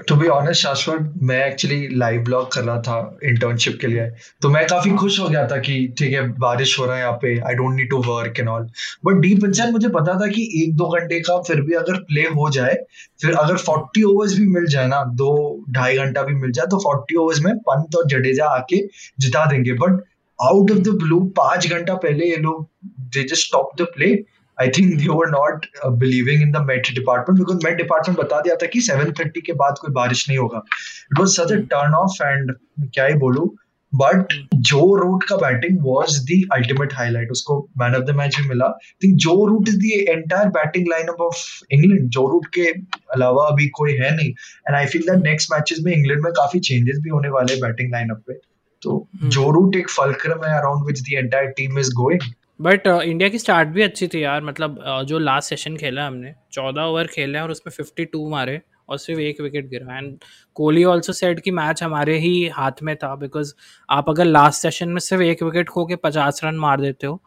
to 0.08 0.16
be 0.16 0.28
honest 0.28 0.62
Shashwat 0.62 1.14
मैं 1.22 1.46
एक्चुअली 1.46 1.88
लाइव 1.98 2.22
ब्लॉग 2.24 2.52
कर 2.52 2.64
रहा 2.64 2.82
था 2.82 3.18
इंटर्नशिप 3.24 3.78
के 3.82 3.88
लिए। 3.88 4.06
तो 4.42 4.50
मैं 4.50 4.66
काफ़ी 4.68 4.92
खुश 4.98 5.20
हो 5.20 5.28
गया 5.28 5.46
था 5.48 5.58
कि 5.58 5.74
ठीक 6.00 6.14
है, 6.14 6.22
बारिश 6.40 6.78
हो 6.80 6.86
रहा 6.86 6.96
है 6.96 7.02
यहाँ 7.02 7.18
पे 7.22 7.38
I 7.40 7.56
don't 7.56 7.76
need 7.76 7.90
to 7.90 7.98
work 8.04 8.40
and 8.40 8.50
all 8.50 8.68
but 9.06 9.22
deep 9.22 9.46
inside 9.46 9.72
मुझे 9.72 9.90
पता 9.90 10.20
था 10.22 10.28
कि 10.28 10.50
एक 10.64 10.76
दो 10.78 10.88
घंटे 10.90 11.20
का 11.20 11.38
फिर 11.42 11.62
भी 11.62 11.74
अगर 11.76 12.00
प्ले 12.04 12.22
हो 12.36 12.50
जाए, 12.50 12.76
फिर 13.22 13.34
अगर 13.36 13.58
फोर्टी 13.60 14.04
ओवर्स 14.04 14.38
भी 14.38 14.48
मिल 14.50 14.66
जाए 14.68 14.88
ना, 14.88 15.04
दो, 15.06 15.66
ढाई 15.72 15.98
घंटा 15.98 16.24
भी 16.24 16.34
मिल 16.36 16.52
जाए 16.52 16.68
तो 16.68 16.80
फोर्टी 16.80 17.16
ओवर्स 17.16 17.40
में 17.42 17.56
पंत 17.70 17.96
और 17.96 18.08
जडेजा 18.10 18.46
आके 18.50 18.86
जिता 19.20 19.46
देंगे। 19.46 19.74
But 19.76 20.04
out 20.40 20.72
of 20.72 20.80
the 20.80 20.98
blue 21.02 21.20
पाँच 21.38 21.68
घंटा 21.70 21.94
पहले 21.96 22.30
ये 22.30 22.38
लोग 22.40 22.68
they 22.86 23.24
just 23.24 23.48
stop 23.48 23.82
the 23.82 23.86
play 23.96 24.14
I 24.62 24.70
think 24.78 24.94
they 24.98 25.08
were 25.10 25.30
not 25.30 25.66
believing 26.00 26.42
in 26.42 26.52
the 26.52 26.66
met 26.68 26.94
department 26.96 27.40
because 27.40 27.66
met 27.66 27.78
department 27.78 28.20
बता 28.20 28.40
दिया 28.42 28.56
था 28.62 28.68
कि 28.74 28.82
सेवन 28.82 29.12
थर्टी 29.20 29.42
के 29.42 29.54
बाद 29.64 29.78
कोई 29.82 29.94
बारिश 29.94 30.28
नहीं 30.30 30.38
होगा। 30.38 30.64
It 31.12 31.20
was 31.20 31.42
such 31.42 31.52
a 31.52 31.66
turn 31.74 31.96
off 31.96 32.24
and 32.24 32.56
क्या 32.94 33.06
ही 33.06 33.14
बोलू 33.26 33.54
बट 33.94 34.34
जो 34.68 34.80
रूट 34.98 35.24
का 35.30 35.36
batting 35.38 35.78
was 35.84 36.20
the 36.26 36.36
ultimate 36.54 36.94
highlight 36.94 37.32
उसको 37.32 37.58
मैन 37.80 37.96
ऑफ़ 37.96 38.04
द 38.04 38.16
मैच 38.18 38.36
भी 38.40 38.48
मिला। 38.50 38.70
Think 39.04 39.16
Joe 39.24 39.34
Root 39.48 39.70
is 39.70 39.78
the 39.78 39.92
entire 40.10 40.50
batting 40.58 40.88
lineup 40.90 41.22
of 41.22 41.42
England 41.72 42.08
Joe 42.10 42.28
Root 42.32 42.46
के 42.54 42.68
अलावा 43.16 43.48
अभी 43.48 43.68
कोई 43.80 43.94
है 43.94 44.16
नहीं। 44.16 44.30
And 44.30 44.76
I 44.76 44.86
feel 44.86 45.02
that 45.02 45.24
next 45.24 45.52
matches 45.54 45.80
में 45.86 45.92
इंग्लैंड 45.94 46.24
में 46.24 46.32
काफ़ी 46.34 46.60
चेंजेस 46.60 47.00
भी 47.04 47.10
होने 47.10 47.30
वाले 47.30 47.56
बैटिंग 47.62 47.92
लाइनअप 47.92 48.24
पे। 48.28 48.34
तो 48.82 49.08
जो 49.26 49.50
रूट 49.52 49.76
एक 49.76 49.90
फलक्रम 49.90 50.46
है 50.46 50.58
around 50.60 50.86
which 50.88 51.02
the 51.02 51.14
entire 51.14 51.50
team 51.58 51.80
is 51.80 51.90
going 51.96 52.32
but 52.62 52.88
India 52.88 53.28
uh, 53.28 53.32
की 53.32 53.40
स्टार्ट 53.40 53.70
भी 53.70 53.82
अच्छी 53.82 54.08
थी 54.08 54.24
यार 54.24 54.44
मतलब 54.44 54.76
uh, 54.80 55.04
जो 55.04 55.20
लास्ट 55.20 55.50
सेशन 55.50 55.78
खेला 55.78 56.06
हमने 56.08 56.34
चौदह 56.52 56.82
ओवर 56.82 57.08
खेले 57.08 57.40
और 57.40 57.52
उसमें 57.52 57.72
फिफ्टी 57.72 58.06
टू 58.06 58.30
मारे 58.30 58.60
और 58.90 58.98
सिर्फ़ 58.98 59.22
एक 59.22 59.42
विकेट 59.42 59.70
गिरा। 59.70 59.98
एंड 59.98 60.18
कोहली 60.56 60.84
ऑल्सो 60.84 61.14
सेट 61.14 61.40
कि 61.40 61.52
मैच 61.52 61.84
हमारे 61.84 62.18
ही 62.20 62.48
हाथ 62.50 62.84
में 62.84 62.96
था 62.96 63.16
बिकॉज़ 63.16 63.54
आप 63.90 64.10
अगर 64.10 64.26
लास्ट 64.26 64.62
सेशन 64.62 64.90
में 64.90 65.00
सिर्फ़ 65.00 65.24
एक 65.24 65.44
विकेट 65.44 65.70
खो 65.70 65.86
के 65.86 65.96
पचास 65.96 66.42
रन 66.44 66.56
मार 66.56 66.82
देते 66.82 67.08
हो 67.08 67.22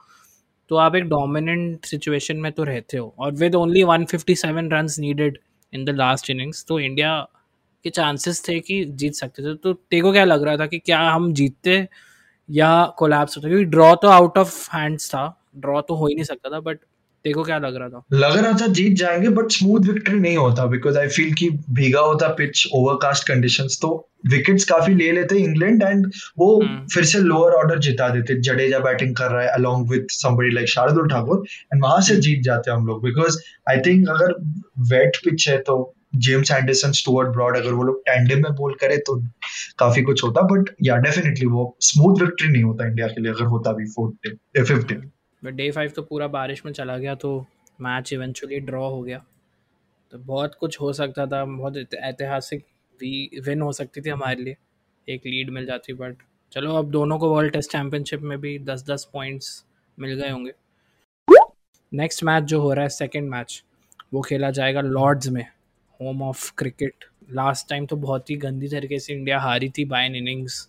तो 0.71 0.77
आप 0.77 0.97
एक 0.97 1.05
डोमिनेंट 1.05 1.85
सिचुएशन 1.85 2.37
में 2.37 2.51
तो 2.53 2.65
रहते 2.65 2.97
हो। 2.97 3.15
और 3.19 3.33
with 3.33 3.55
only 3.55 3.83
one 3.83 4.05
fifty 4.05 4.35
seven 4.35 4.71
run 4.71 4.87
needed 4.99 5.39
in 5.73 5.85
the 5.85 5.91
last 5.91 6.31
innings 6.31 6.65
तो 6.69 6.79
इंडिया 6.81 7.19
के 7.85 7.91
चांसेस 7.91 8.43
थे 8.49 8.59
कि 8.61 8.85
जीत 8.85 9.15
सकते 9.15 9.43
थे। 9.43 9.55
तो 9.57 9.73
तेको 9.73 10.13
क्या 10.13 10.25
लग 10.25 10.43
रहा 10.43 10.57
था 10.57 10.67
कि 10.67 10.79
क्या 10.79 11.01
हम 11.01 11.33
जीतते 11.33 11.87
या 12.51 12.95
कोलैप्स 12.99 13.37
होता 13.37 13.49
क्योंकि 13.49 13.65
ड्रॉ 13.65 13.95
तो 13.95 14.09
आउट 14.09 14.39
ऑफ़ 14.39 14.77
हैंड्स 14.77 15.09
था 15.09 15.41
ड्रॉ 15.57 15.81
तो 15.81 15.95
हो 15.95 16.07
ही 16.07 16.15
नहीं 16.15 16.25
सकता 16.25 16.51
था 16.51 16.61
बट 16.61 16.79
देखो 17.25 17.43
क्या 17.43 17.59
लग 17.59 17.77
रहा 17.77 17.89
था। 17.89 18.03
लग 18.13 18.37
रहा 18.37 18.53
था 18.53 18.67
जीत 18.67 18.97
जाएँगे 18.97 19.29
बट 19.29 19.51
स्मूथ 19.51 19.81
विक्ट्री 19.81 20.21
नहीं 20.21 20.37
होता 20.37 20.67
बिकॉज़ 20.67 20.99
आई 20.99 21.09
फील 21.09 21.35
कि 21.35 21.51
भीगा 21.51 22.01
होता 22.01 22.29
पिच 22.29 22.69
ओवरकास्ट 22.75 23.29
कंडीशंस 23.29 23.79
तो 23.83 24.09
विकेट्स 24.27 24.65
काफ़ी 24.65 24.95
ले 24.95 25.13
लेते 25.13 25.37
इंग्लैंड 25.37 25.83
एंड 25.83 26.07
वो 26.39 26.61
hmm. 26.63 26.95
फिर 26.95 27.05
से 27.05 27.19
लोअर 27.19 27.53
ऑर्डर 27.53 27.79
जिता 27.79 28.09
देते। 28.09 28.41
जडेजा 28.41 28.79
बैटिंग 28.79 29.17
कर 29.17 29.31
रहा 29.31 29.43
है 29.43 29.49
along 29.49 29.91
with 29.91 30.07
somebody 30.11 30.51
like 30.51 30.69
Shardul 30.69 31.09
Thakur 31.09 31.45
and 31.75 31.83
वहाँ 31.85 32.01
से 32.01 32.17
जीत 32.17 32.43
जाते 32.43 32.71
हम 32.71 32.87
लोग 32.87 33.05
बिकॉज़ 33.05 33.39
आई 33.71 33.77
थिंक 33.77 34.09
अगर 34.09 34.33
वेट 34.79 35.17
पिच 35.17 35.49
है 35.49 35.59
तो 35.59 35.95
जेम्स 36.17 36.51
एंडरसन 36.51 36.93
स्टुअर्ट 36.93 37.29
ब्रॉड 37.29 37.57
अगर 37.57 37.73
वो 37.73 37.83
लोग 37.83 38.01
टैंडम 38.07 38.43
में 38.43 38.55
बोल 38.55 38.75
करे 38.75 38.97
तो 38.97 39.17
काफ़ी 39.79 40.03
कुछ 40.03 40.25
होता 40.25 40.43
बट 40.49 40.75
या 40.83 40.97
डेफिनेटली 40.97 41.47
वो 41.47 41.77
स्मूथ 41.81 42.21
विक्ट्री 42.21 42.49
नहीं 42.49 42.63
होता 42.63 42.87
इंडिया 42.87 43.07
के 43.07 43.21
लिए 43.21 43.33
अगर 43.33 43.45
होता 43.47 43.73
भी 43.73 43.87
fourth 43.87 44.29
day 44.29 44.65
fifth 44.65 44.89
day 44.89 44.95
but 45.43 45.53
day 45.53 45.71
five 45.71 45.93
तो 45.97 46.03
पूरा 46.03 46.27
बारिश 46.29 46.65
में 46.67 46.73
चला 46.73 46.97
गया 46.99 47.15
तो 47.15 47.39
मैच 47.81 48.13
इवेंचुअली 48.13 48.59
ड्रॉ 48.61 48.89
हो 48.91 49.03
गया। 49.03 49.25
तो 50.13 50.19
बहुत 50.19 50.55
कुछ 50.55 50.81
हो 50.81 50.93
सकता 50.93 51.27
था, 51.27 51.45
बहुत 51.45 51.77
ऐतिहासिक 51.95 52.65
भी 53.01 53.41
विन 53.47 53.63
हो 53.63 53.73
सकती 53.73 54.01
थी 54.01 54.11
हमारे 54.11 54.43
लिए। 54.43 54.57
एक 55.09 55.23
लीड 55.27 55.51
मिल 55.51 55.67
जाती 55.67 55.93
बट 55.93 56.17
चलो 56.53 56.75
अब 56.75 56.91
दोनों 56.91 57.19
को 57.19 57.35
वर्ल्ड 57.35 57.53
टेस्ट 57.53 57.73
चैंपियनशिप 57.73 58.21
में 58.21 58.39
भी 58.41 58.59
दस 58.59 58.85
दस 58.91 59.09
पॉइंट्स 59.13 59.65
मिल 59.99 60.15
गए 60.15 60.31
होंगे। 60.31 60.53
नेक्स्ट 61.93 62.25
मैच 62.25 62.45
जो 62.45 62.61
हो 62.61 62.73
रहा 62.73 62.83
है 62.83 62.89
सेकेंड 62.89 63.29
मैच 63.31 63.63
वो 64.15 64.23
खेला 64.23 64.51
जाएगा 64.51 64.81
लॉर्ड्स 64.81 65.29
में। 65.29 65.45
Home 66.01 66.23
of 66.23 66.53
cricket 66.59 67.05
last 67.33 67.69
time 67.69 67.87
तो 67.87 67.97
बहुत 67.97 68.31
ही 68.31 68.37
गंदी 68.37 68.69
तरीके 68.69 68.99
से 68.99 69.13
इंडिया 69.13 69.39
हारी 69.41 69.69
थी 69.69 69.85
बाय 69.85 70.07
इनिंग्स 70.09 70.69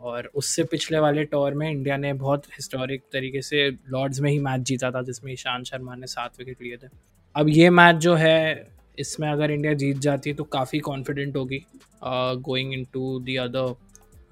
और 0.00 0.30
उससे 0.34 0.64
पिछले 0.64 0.98
वाले 0.98 1.24
टॉर 1.26 1.54
में 1.54 1.70
इंडिया 1.70 1.96
ने 1.96 2.12
बहुत 2.14 2.44
हिस्टोरिक 2.48 3.02
तरीके 3.12 3.42
से 3.42 3.68
लॉर्ड्स 3.68 4.20
में 4.20 4.30
ही 4.30 4.38
मैच 4.38 4.60
जीता 4.60 4.90
था, 4.90 5.02
जिसमें 5.02 5.32
ईशान 5.32 5.64
शर्मा 5.64 5.94
ने 5.94 6.06
सात 6.06 6.38
विकेट 6.38 6.62
लिए 6.62 6.76
थे। 6.76 6.88
अब 7.36 7.48
ये 7.48 7.70
मैच 7.70 7.96
जो 7.96 8.14
है, 8.14 8.66
इसमें 8.98 9.28
अगर 9.28 9.50
इंडिया 9.50 9.72
जीत 9.74 9.98
जाती 9.98 10.30
है 10.30 10.36
तो 10.36 10.44
काफ़ी 10.44 10.78
कॉन्फिडेंट 10.80 11.36
होगी 11.36 11.64
going 12.04 12.72
in 12.74 12.84
to 12.92 13.18
the 13.20 13.36
other 13.36 13.74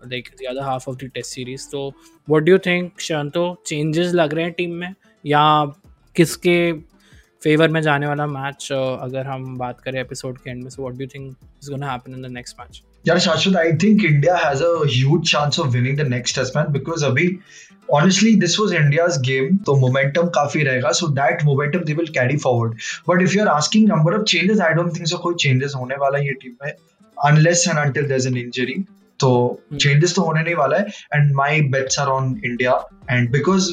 like 0.03 0.29
the 0.41 0.47
other 0.51 0.63
half 0.63 0.89
of 0.91 0.97
the 0.97 1.11
test 1.15 1.35
series 1.35 1.69
तो 1.71 1.93
what 2.29 2.43
do 2.43 2.59
think 2.67 3.01
Shanto 3.01 3.45
changes 3.67 4.13
लग 4.15 4.35
रहे 4.35 4.45
हैं 4.45 4.53
टीम 4.53 4.75
में, 4.75 4.95
या 5.25 5.65
किसके 6.17 6.73
फेवर 7.47 7.69
में 7.69 7.81
जाने 7.83 8.07
वाला 8.07 8.27
मैच 8.27 8.69
अगर 8.73 9.27
हम 9.27 9.57
बात 9.59 9.81
करें 9.81 10.01
एपिसोड 10.01 10.39
के 10.39 10.51
एंड 10.51 10.63
में 10.63 10.71
so 10.71 10.83
what 10.83 10.95
do 10.95 11.03
you 11.03 11.09
think 11.15 11.37
is 11.63 11.71
gonna 11.71 11.91
happen 11.91 12.15
in 12.15 12.23
the 12.23 12.31
next 12.33 12.57
match 12.61 12.81
यार 13.05 13.19
Shashwat 13.27 13.57
I 13.57 13.73
think 13.83 14.05
India 14.05 14.37
has 14.37 14.63
a 14.63 14.71
huge 14.87 15.31
chance 15.31 15.59
of 15.61 15.69
winning 15.75 15.99
the 15.99 16.07
next 16.09 16.37
test 16.39 16.57
match 16.57 16.69
because 16.79 17.05
अभी 17.05 17.29
honestly 17.89 18.31
this 18.39 18.55
was 18.61 18.73
india's 18.77 19.17
game 19.27 19.53
तो 19.67 19.75
momentum 19.81 20.31
काफ़ी 20.35 20.63
रहेगा 20.69 20.91
so 21.01 21.09
that 21.19 21.45
momentum 21.49 21.85
they 21.89 21.95
will 21.99 22.09
carry 22.17 22.39
forward 22.45 22.73
but 23.11 23.23
if 23.27 23.37
you're 23.37 23.51
asking 23.51 23.87
number 23.91 24.15
of 24.17 24.25
changes 24.33 24.63
i 24.69 24.71
don't 24.79 24.97
think 24.97 25.11
so 25.11 25.21
कोई 25.27 25.35
changes 25.45 25.77
होने 25.77 25.97
वाला 26.01 26.19
ये 26.21 26.33
team 26.43 26.57
में 26.65 26.73
unless 27.17 27.67
and 27.73 27.83
until 27.85 28.09
there's 28.09 28.29
an 28.33 28.41
injury 28.45 28.79
तो 29.21 29.29
changes 29.75 30.15
तो 30.15 30.23
होने 30.23 30.43
नहीं 30.43 30.55
वाला 30.55 30.79
है 30.79 30.87
and 31.15 31.33
my 31.35 31.61
bets 31.71 31.99
are 31.99 32.07
on 32.11 32.41
India 32.45 32.73
and 33.11 33.31
because 33.33 33.71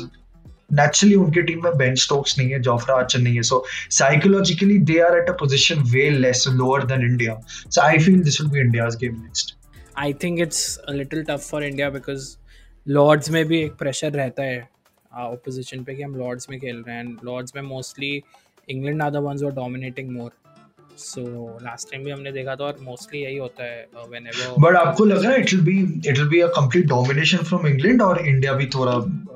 naturally 0.79 1.15
उनके 1.15 1.41
टीम 1.41 1.63
में 1.63 1.77
बेंच 1.77 1.97
स्टोक्स 2.01 2.37
नहीं 2.39 2.49
है 2.51 2.59
जोफ्रा 2.61 2.95
आर्चर 2.95 3.19
नहीं 3.19 3.35
है. 3.35 3.41
So 3.41 3.63
psychologically 3.91 4.77
they 4.91 4.99
are 4.99 5.17
at 5.17 5.29
a 5.29 5.33
position 5.39 5.81
way 5.91 6.09
less 6.09 6.45
lower 6.49 6.85
than 6.87 7.05
India 7.05 7.39
so 7.47 7.81
I 7.81 7.97
feel 7.97 8.21
this 8.23 8.41
will 8.41 8.51
be 8.51 8.59
India's 8.59 8.95
game 9.01 9.21
next 9.21 9.55
I 9.97 10.13
think 10.23 10.39
it's 10.39 10.79
little 10.89 11.23
tough 11.23 11.49
for 11.49 11.63
India 11.63 11.89
because 11.89 12.35
Lord's 12.87 13.29
में 13.31 13.43
भी 13.45 13.61
एक 13.63 13.73
pressure 13.79 14.11
रहता 14.11 14.43
है 14.43 14.61
opposition 15.25 15.83
पे 15.83 15.95
कि 15.95 16.01
हम 16.03 16.15
Lord's 16.15 16.49
में 16.49 16.59
खेल 16.59 16.83
रहे 16.87 16.95
हैं. 16.95 17.03
एंड 17.03 17.17
लॉर्ड्स 17.25 17.55
में 17.55 17.61
mostly 17.63 18.21
England 18.69 19.01
are 19.01 19.11
the 19.11 19.15
ones 19.25 19.41
were 19.43 19.51
dominating 19.51 20.09
more 20.11 20.31
so 20.97 21.21
last 21.63 21.91
time 21.91 22.03
भी 22.03 22.11
हमने 22.11 22.31
देखा 22.31 22.55
था 22.55 22.63
और 22.63 22.77
मोस्टली 22.81 23.21
यही 23.21 23.37
होता 23.37 23.63
है 23.63 23.87
व्हेनेवर 24.09 24.55
बट 24.59 24.75
आपको 24.75 25.05
लग 25.05 25.23
रहा 25.23 25.31
है 25.31 25.39
it 25.39 25.53
will 25.53 25.61
be 25.61 25.79
it 26.09 26.17
will 26.17 26.27
be 26.27 26.39
a 26.39 26.47
complete 26.55 26.85
domination 26.87 27.37
from 27.37 27.67
England 27.67 28.01
और 28.01 28.25
इंडिया 28.27 28.53
भी 28.53 28.65
थोड़ा 28.75 28.91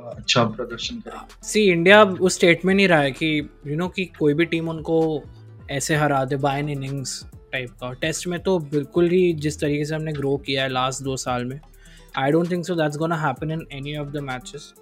अच्छा 0.07 0.43
प्रदर्शन 0.43 0.99
करेगा 0.99 1.27
सी 1.43 1.63
इंडिया 1.71 2.03
उस 2.03 2.35
स्टेट 2.35 2.65
में 2.65 2.73
नहीं 2.73 2.87
रहा 2.87 2.99
है 2.99 3.11
कि 3.11 3.27
यू 3.37 3.71
you 3.71 3.77
नो 3.77 3.83
know, 3.83 3.95
कि 3.95 4.05
कोई 4.19 4.33
भी 4.33 4.45
टीम 4.45 4.69
उनको 4.69 5.23
ऐसे 5.71 5.95
हरा 5.95 6.23
दे 6.25 6.35
बाय 6.35 6.59
इनिंग्स 6.61 7.23
टाइप 7.51 7.69
का 7.71 7.91
टेस्ट 8.01 8.27
में 8.27 8.39
तो 8.39 8.57
बिल्कुल 8.71 9.09
ही 9.09 9.33
जिस 9.33 9.59
तरीके 9.59 9.85
से 9.85 9.95
हमने 9.95 10.11
ग्रो 10.11 10.35
किया 10.37 10.63
है 10.63 10.69
लास्ट 10.69 11.03
दो 11.03 11.15
साल 11.17 11.45
में 11.45 11.59
I 12.17 12.31
don't 12.31 12.51
think 12.51 12.65
so 12.65 12.75
that's 12.75 12.97
gonna 12.97 13.15
happen 13.15 13.51
in 13.51 13.65
any 13.71 13.97
of 13.97 14.07
the 14.07 14.23
matches 14.23 14.73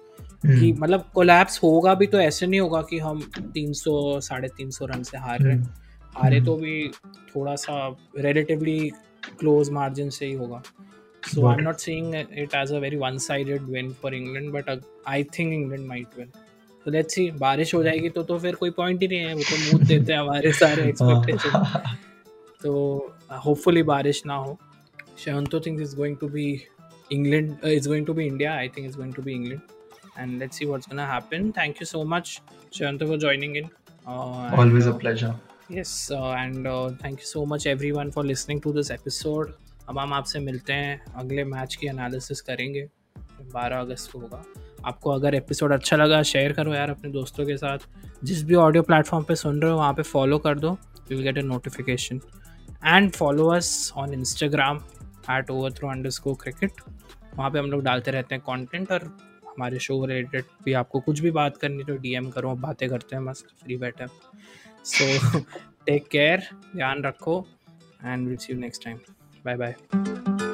कि 0.46 0.70
hmm. 0.72 0.82
मतलब 0.82 1.04
कोलैप्स 1.14 1.62
होगा 1.62 1.94
भी 1.94 2.06
तो 2.06 2.18
ऐसे 2.20 2.46
नहीं 2.46 2.60
होगा 2.60 2.80
कि 2.90 2.98
हम 2.98 3.20
300 3.56 4.20
साढ़े 4.20 4.48
तीन 4.48 4.70
सौ 4.70 4.86
रन 4.86 5.02
से 5.02 5.18
हार 5.18 5.38
रहे 5.40 5.54
हैं 5.54 5.62
hmm. 5.62 5.85
आ 6.16 6.28
रहे 6.28 6.40
तो 6.40 6.56
भी 6.56 6.88
थोड़ा 7.34 7.54
सा 7.56 7.74
रिलेटिवली 8.18 8.78
क्लोज 9.38 9.70
मार्जिन 9.70 10.10
से 10.10 10.26
ही 10.26 10.32
होगा। 10.32 10.62
So 11.22 11.46
I 11.46 11.54
am 11.54 11.60
not 11.64 11.76
seeing 11.78 12.14
it 12.14 12.54
as 12.54 12.72
a 12.72 12.78
very 12.80 12.96
one 12.96 13.18
sided 13.20 13.62
win 13.70 13.92
for 14.02 14.14
England 14.14 14.50
but 14.52 14.70
I 15.08 15.24
think 15.38 15.52
England 15.52 15.86
might 15.86 16.18
win 16.18 16.30
तो 16.86 16.90
लेट्स 16.90 17.14
सी 17.14 17.30
बारिश 17.40 17.74
हो 17.74 17.82
जाएगी 17.82 18.08
तो 18.10 18.22
तो 18.22 18.38
फिर 18.38 18.54
कोई 18.54 18.70
पॉइंट 18.70 19.02
ही 19.02 19.08
नहीं 19.08 19.18
है। 19.18 19.34
वो 19.34 19.42
तो 19.42 19.56
मूड 19.62 19.86
देते 19.86 20.12
हैं 20.12 20.20
हमारे 20.20 20.52
सारे 20.52 20.88
एक्सपेक्टेशन 20.88 21.96
तो 22.62 22.72
होपफुली 23.44 23.82
बारिश 23.84 24.22
ना 24.26 24.34
हो। 24.34 24.58
शेहंतो 25.18 25.60
think 25.60 25.80
is 25.80 25.96
going 25.96 26.16
to 26.16 26.28
be 26.28 26.46
England 27.12 27.56
is 27.64 27.88
going 27.88 28.06
to 28.06 28.14
be 28.14 28.26
India 28.26 28.54
I 28.54 28.68
think 28.68 28.86
is 28.88 28.96
going 28.96 29.14
to 29.14 29.22
be 29.22 29.32
England 29.32 29.60
and 30.18 30.38
let's 30.38 30.58
see 30.58 30.66
what's 30.66 30.88
gonna 30.88 31.06
happen 31.12 31.50
thank 31.58 31.76
you 31.80 31.86
so 31.86 32.04
much 32.14 32.40
शेहंतो 32.74 33.06
for 33.06 33.18
joining 33.18 33.56
in 33.56 33.68
always 34.06 34.88
a 34.88 34.92
pleasure 34.98 35.34
Yes, 35.72 36.12
and 36.12 36.66
thank 36.96 37.18
you 37.20 37.26
so 37.26 37.44
much 37.44 37.66
everyone 37.90 38.10
for 38.10 38.24
listening 38.24 38.60
to 38.62 38.72
this 38.72 38.90
episode 38.90 39.52
अब 39.88 39.98
हम 39.98 40.12
आपसे 40.12 40.38
मिलते 40.38 40.72
हैं 40.72 41.14
अगले 41.14 41.44
match 41.44 41.74
की 41.74 41.86
analysis 41.86 42.40
करेंगे 42.40 42.84
12 43.54 43.80
अगस्त 43.80 44.12
को 44.12 44.18
होगा। 44.18 44.42
आपको 44.84 45.10
अगर 45.10 45.34
एपिसोड 45.34 45.72
अच्छा 45.72 45.96
लगा 45.96 46.22
शेयर 46.22 46.52
करो 46.52 46.74
यार 46.74 46.90
अपने 46.90 47.10
दोस्तों 47.10 47.46
के 47.46 47.56
साथ। 47.56 47.78
जिस 48.24 48.42
भी 48.44 48.54
ऑडियो 48.54 48.82
प्लेटफॉर्म 48.82 49.24
पे 49.24 49.34
सुन 49.34 49.60
रहे 49.62 49.70
हो 49.70 49.76
वहाँ 49.76 49.92
पे 49.94 50.02
फॉलो 50.02 50.38
कर 50.38 50.58
दो 50.58 50.76
you 51.10 51.16
will 51.16 51.22
get 51.22 51.38
a 51.38 51.46
notification 51.46 52.20
and 52.84 53.10
follow 53.12 53.48
us 53.48 53.92
on 53.96 54.12
Instagram 54.14 54.80
at 55.30 55.50
over 55.50 55.72
through 55.72 55.88
underscore 56.10 56.34
cricket 56.34 56.80
वहाँ 57.36 57.50
पर 57.50 57.58
हम 57.58 57.70
लोग 57.70 57.82
डालते 57.82 58.10
रहते 58.10 58.34
हैं 58.34 58.42
कंटेंट 58.44 58.92
और 58.92 59.04
हमारे 59.48 59.78
शो 59.78 60.04
रिलेटेड 60.04 60.44
भी। 60.64 60.72
आपको 60.72 61.00
कुछ 61.00 61.20
भी 61.20 61.30
बात 61.30 61.56
करनी 61.56 61.84
तो 61.84 61.96
डीएम 61.96 62.30
करो 62.30 62.54
बातें 62.54 62.88
करते 62.88 63.16
हैं 63.16 63.22
मस्त 63.22 63.46
फ्री 63.64 63.76
बैठे 63.76 64.06
so 64.86 65.04
take 65.86 66.08
care 66.10 66.42
and 68.04 68.26
we'll 68.26 68.38
see 68.38 68.52
you 68.52 68.58
next 68.58 68.82
time. 68.82 69.00
Bye 69.44 69.56
bye 69.56 70.46